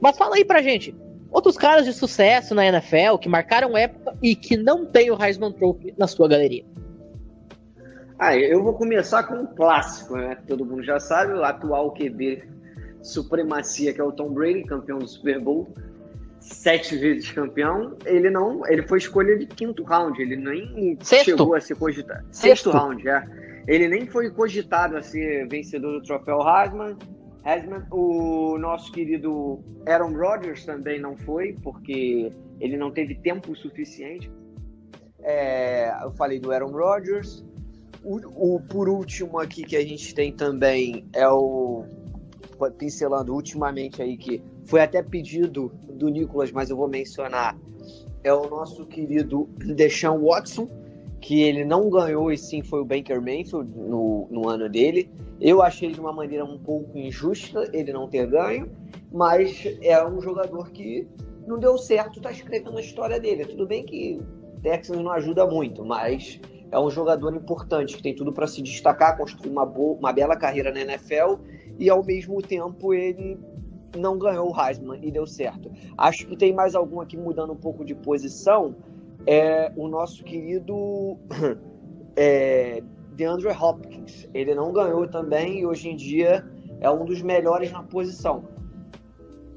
[0.00, 0.94] Mas fala aí pra gente,
[1.32, 5.52] outros caras de sucesso na NFL que marcaram época e que não tem o Heisman
[5.52, 6.64] Trophy na sua galeria.
[8.18, 10.36] Ah, eu vou começar com um clássico, né?
[10.46, 12.44] Todo mundo já sabe, o atual QB
[13.02, 15.74] supremacia que é o Tom Brady, campeão do Super Bowl
[16.44, 18.66] sete vezes campeão, ele não.
[18.66, 20.20] Ele foi escolha de quinto round.
[20.20, 21.24] Ele nem Sexto.
[21.24, 22.24] chegou a ser cogitado.
[22.30, 23.24] Sexto, Sexto round, é.
[23.66, 26.96] Ele nem foi cogitado a ser vencedor do troféu Heisman.
[27.44, 27.86] Heisman.
[27.90, 32.30] O nosso querido Aaron Rodgers também não foi, porque
[32.60, 34.30] ele não teve tempo suficiente.
[35.22, 37.44] É, eu falei do Aaron Rodgers.
[38.02, 41.84] O, o, por último aqui que a gente tem também é o
[42.78, 47.56] pincelando ultimamente aí que foi até pedido do Nicolas, mas eu vou mencionar,
[48.22, 50.68] é o nosso querido Deshaun Watson,
[51.20, 55.10] que ele não ganhou e sim foi o Baker Mayfield no, no ano dele.
[55.40, 58.70] Eu achei de uma maneira um pouco injusta ele não ter ganho,
[59.12, 61.06] mas é um jogador que
[61.46, 63.44] não deu certo, tá escrevendo a história dele.
[63.44, 64.20] Tudo bem que
[64.56, 66.40] o Texans não ajuda muito, mas
[66.70, 70.36] é um jogador importante que tem tudo para se destacar, construir uma, boa, uma bela
[70.36, 71.36] carreira na NFL
[71.78, 73.38] e ao mesmo tempo ele
[73.98, 75.70] não ganhou o Heisman e deu certo.
[75.96, 78.74] Acho que tem mais algum aqui mudando um pouco de posição.
[79.26, 81.16] É o nosso querido
[82.16, 82.82] é,
[83.12, 84.28] DeAndre Hopkins.
[84.34, 86.44] Ele não ganhou também e hoje em dia
[86.80, 88.44] é um dos melhores na posição.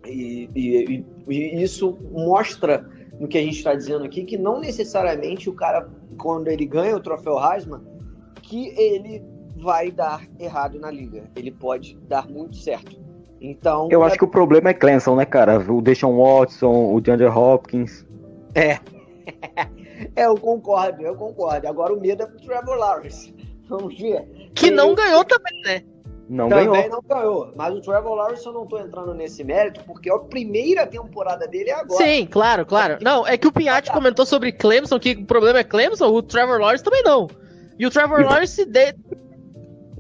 [0.06, 5.50] E, e, e isso mostra no que a gente está dizendo aqui que não necessariamente
[5.50, 7.82] o cara, quando ele ganha o troféu Heisman,
[8.42, 9.24] que ele
[9.58, 11.30] vai dar errado na liga.
[11.36, 13.07] Ele pode dar muito certo.
[13.42, 13.88] Então.
[13.92, 14.08] Eu é...
[14.08, 15.60] acho que o problema é Clemson, né, cara?
[15.60, 18.06] O Deshaun Watson, o DeAndre Hopkins.
[18.56, 18.80] É.
[20.16, 21.68] é, eu concordo, eu concordo.
[21.68, 23.34] Agora o medo é pro Trevor Lawrence.
[23.70, 24.26] Vamos ver.
[24.56, 25.84] Que não ganhou também, né?
[26.30, 26.90] Não também ganhou.
[26.90, 27.54] não ganhou.
[27.56, 31.70] Mas o Trevor Lawrence eu não tô entrando nesse mérito, porque a primeira temporada dele
[31.70, 32.04] é agora.
[32.04, 32.98] Sim, claro, claro.
[33.02, 36.60] Não, é que o Pinhatti comentou sobre Clemson, que o problema é Clemson, o Trevor
[36.60, 37.28] Lawrence também não.
[37.80, 38.66] E o Trevor e Lawrence.
[38.66, 38.94] De...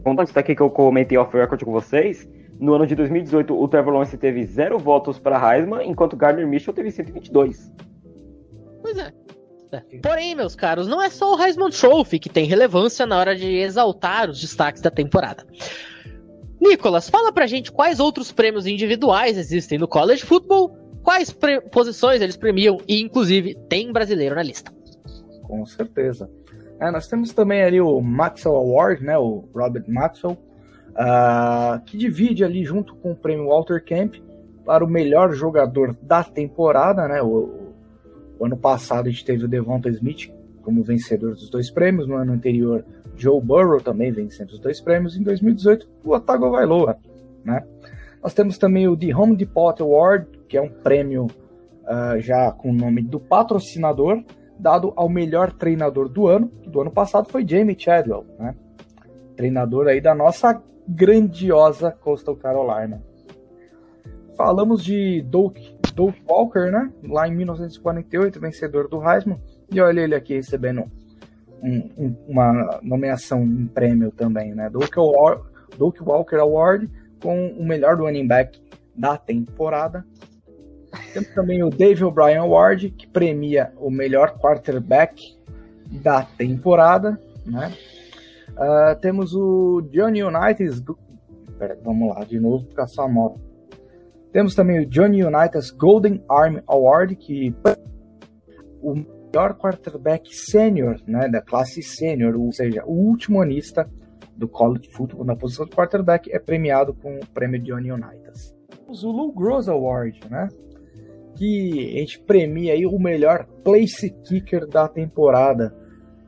[0.03, 2.27] Conta isso daqui que eu comentei off record com vocês.
[2.59, 6.73] No ano de 2018, o Trevor Lawrence teve zero votos para Heisman, enquanto Gardner Mitchell
[6.73, 7.71] teve 122.
[8.81, 9.11] Pois é.
[9.71, 9.81] é.
[10.01, 13.57] Porém, meus caros, não é só o Heisman Trophy que tem relevância na hora de
[13.57, 15.45] exaltar os destaques da temporada.
[16.59, 21.35] Nicolas, fala pra gente quais outros prêmios individuais existem no college football, quais
[21.71, 24.71] posições eles premiam e, inclusive, tem brasileiro na lista.
[25.43, 26.29] Com certeza.
[26.79, 30.37] É, nós temos também ali o Maxwell Award, né, o Robert Maxwell,
[30.97, 34.15] uh, que divide ali junto com o prêmio Walter Camp
[34.65, 37.21] para o melhor jogador da temporada, né?
[37.21, 37.73] O,
[38.39, 40.31] o ano passado a gente teve o Devonta Smith
[40.61, 42.83] como vencedor dos dois prêmios, no ano anterior
[43.15, 45.15] Joe Burrow também vencendo os dois prêmios.
[45.15, 46.97] Em 2018, o Otago Vailoa,
[47.43, 47.63] né?
[48.21, 52.71] Nós temos também o The Home Depot Award, que é um prêmio uh, já com
[52.71, 54.21] o nome do patrocinador,
[54.59, 58.53] dado ao melhor treinador do ano, que do ano passado foi Jamie Chadwell, né?
[59.35, 63.03] Treinador aí da nossa grandiosa Coastal Carolina.
[64.35, 65.57] Falamos de Doug,
[65.93, 66.91] Doug Walker, né?
[67.03, 69.41] Lá em 1948, vencedor do Heisman.
[69.71, 70.85] E olha ele aqui recebendo
[71.61, 74.69] um, um, uma nomeação em prêmio também, né?
[74.69, 74.93] Doug,
[75.77, 76.89] Doug Walker Award
[77.21, 78.61] com o melhor running back
[78.95, 80.05] da temporada.
[81.13, 85.35] Temos também o Dave O'Brien Award, que premia o melhor quarterback
[85.89, 87.73] da temporada, né?
[88.57, 90.83] Uh, temos o Johnny Unitas.
[91.57, 93.39] Pera, vamos lá, de novo, só a moto.
[94.31, 97.55] Temos também o Johnny Unitas Golden Arm Award, que
[98.81, 103.89] o melhor quarterback sênior, né, da classe sênior, ou seja, o último anista
[104.35, 108.55] do college football na posição de quarterback é premiado com o prêmio Johnny Unitas.
[108.87, 110.47] O Lou Gross Award, né,
[111.35, 115.75] que a gente premia aí o melhor place kicker da temporada.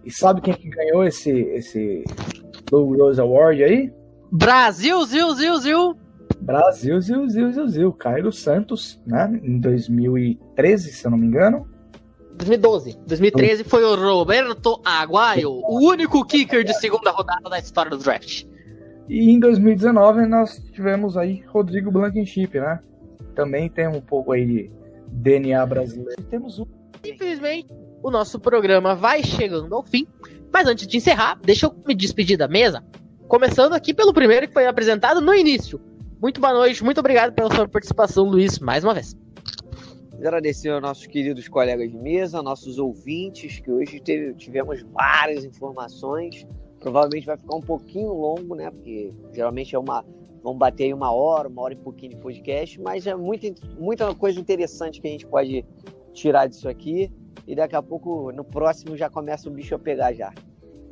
[0.04, 2.04] E sabe quem que ganhou esse esse
[2.72, 3.94] Lou Gross Award aí?
[4.32, 5.98] Brasil, Zil, Zil, Zil.
[6.40, 7.94] Brasil, Zil, Zil, Zil, Zil.
[7.94, 9.40] Cairo Santos, né?
[9.44, 11.68] Em 2013, se eu não me engano.
[12.36, 12.98] 2012.
[13.06, 18.46] 2013 foi o Roberto Aguayo, o único kicker de segunda rodada da história do draft.
[19.10, 22.80] E em 2019 nós tivemos aí Rodrigo Blankenship, né?
[23.36, 24.72] Também tem um pouco aí de
[25.08, 26.16] DNA brasileiro.
[26.20, 26.66] E temos um.
[27.06, 27.68] Infelizmente,
[28.02, 30.08] o nosso programa vai chegando ao fim.
[30.52, 32.84] Mas antes de encerrar, deixa eu me despedir da mesa.
[33.28, 35.80] Começando aqui pelo primeiro que foi apresentado no início.
[36.22, 39.16] Muito boa noite, muito obrigado pela sua participação, Luiz, mais uma vez.
[40.14, 46.46] Agradecer aos nossos queridos colegas de mesa, nossos ouvintes, que hoje teve, tivemos várias informações.
[46.80, 48.70] Provavelmente vai ficar um pouquinho longo, né?
[48.70, 50.04] Porque geralmente é uma.
[50.44, 53.48] Vamos bater aí uma hora, uma hora e pouquinho de podcast, mas é muita,
[53.78, 55.66] muita coisa interessante que a gente pode
[56.14, 57.10] tirar disso aqui.
[57.48, 60.32] E daqui a pouco, no próximo, já começa o bicho a pegar já.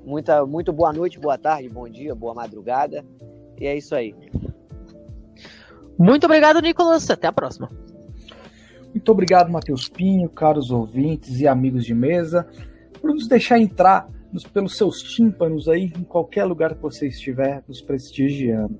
[0.05, 3.05] Muita, muito boa noite, boa tarde, bom dia, boa madrugada.
[3.59, 4.15] E é isso aí.
[5.97, 7.09] Muito obrigado, Nicolas.
[7.09, 7.69] Até a próxima.
[8.93, 12.47] Muito obrigado, Matheus Pinho, caros ouvintes e amigos de mesa,
[12.99, 17.63] por nos deixar entrar nos, pelos seus tímpanos aí, em qualquer lugar que você estiver,
[17.67, 18.79] nos prestigiando.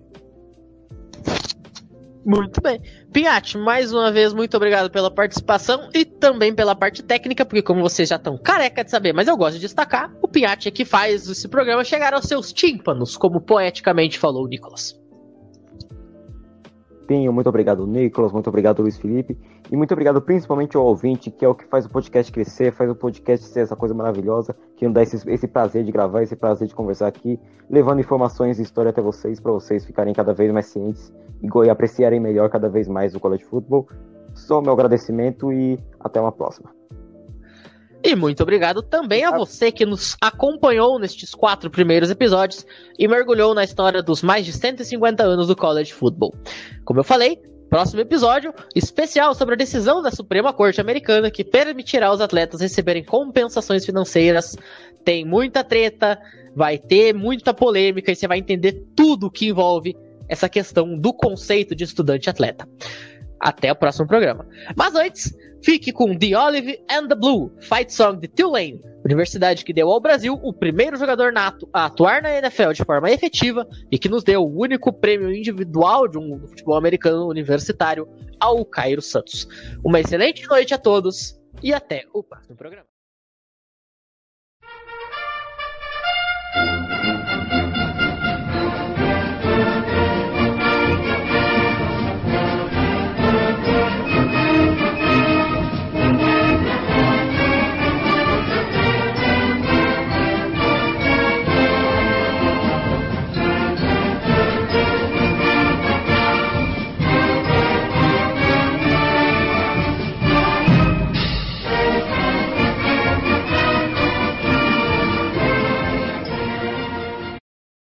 [2.28, 2.82] Muito bem.
[3.13, 7.82] Piatti, mais uma vez, muito obrigado pela participação e também pela parte técnica, porque como
[7.82, 10.84] vocês já estão careca de saber, mas eu gosto de destacar, o Piatti é que
[10.84, 15.07] faz esse programa chegar aos seus tímpanos, como poeticamente falou o Nicolas.
[17.32, 19.38] Muito obrigado, Nicolas, muito obrigado, Luiz Felipe,
[19.72, 22.89] e muito obrigado principalmente ao ouvinte, que é o que faz o podcast crescer, faz
[22.89, 26.36] o podcast ser essa coisa maravilhosa, que nos dá esse, esse prazer de gravar, esse
[26.36, 27.39] prazer de conversar aqui,
[27.70, 32.20] levando informações e história até vocês, para vocês ficarem cada vez mais cientes e, apreciarem
[32.20, 33.88] melhor cada vez mais o college football.
[34.34, 36.70] Só o meu agradecimento e até uma próxima.
[38.04, 42.66] E muito obrigado também a você que nos acompanhou nestes quatro primeiros episódios
[42.98, 46.34] e mergulhou na história dos mais de 150 anos do college football.
[46.86, 52.08] Como eu falei, próximo episódio especial sobre a decisão da Suprema Corte Americana que permitirá
[52.08, 54.56] aos atletas receberem compensações financeiras.
[55.04, 56.20] Tem muita treta,
[56.56, 59.95] vai ter muita polêmica e você vai entender tudo que envolve
[60.30, 62.68] essa questão do conceito de estudante atleta.
[63.39, 64.48] Até o próximo programa.
[64.76, 65.34] Mas antes,
[65.64, 69.99] fique com The Olive and the Blue, fight song de Tulane, universidade que deu ao
[69.99, 74.24] Brasil o primeiro jogador nato a atuar na NFL de forma efetiva e que nos
[74.24, 78.08] deu o único prêmio individual de um futebol americano universitário
[78.39, 79.47] ao Cairo Santos.
[79.84, 82.97] Uma excelente noite a todos e até o próximo programa.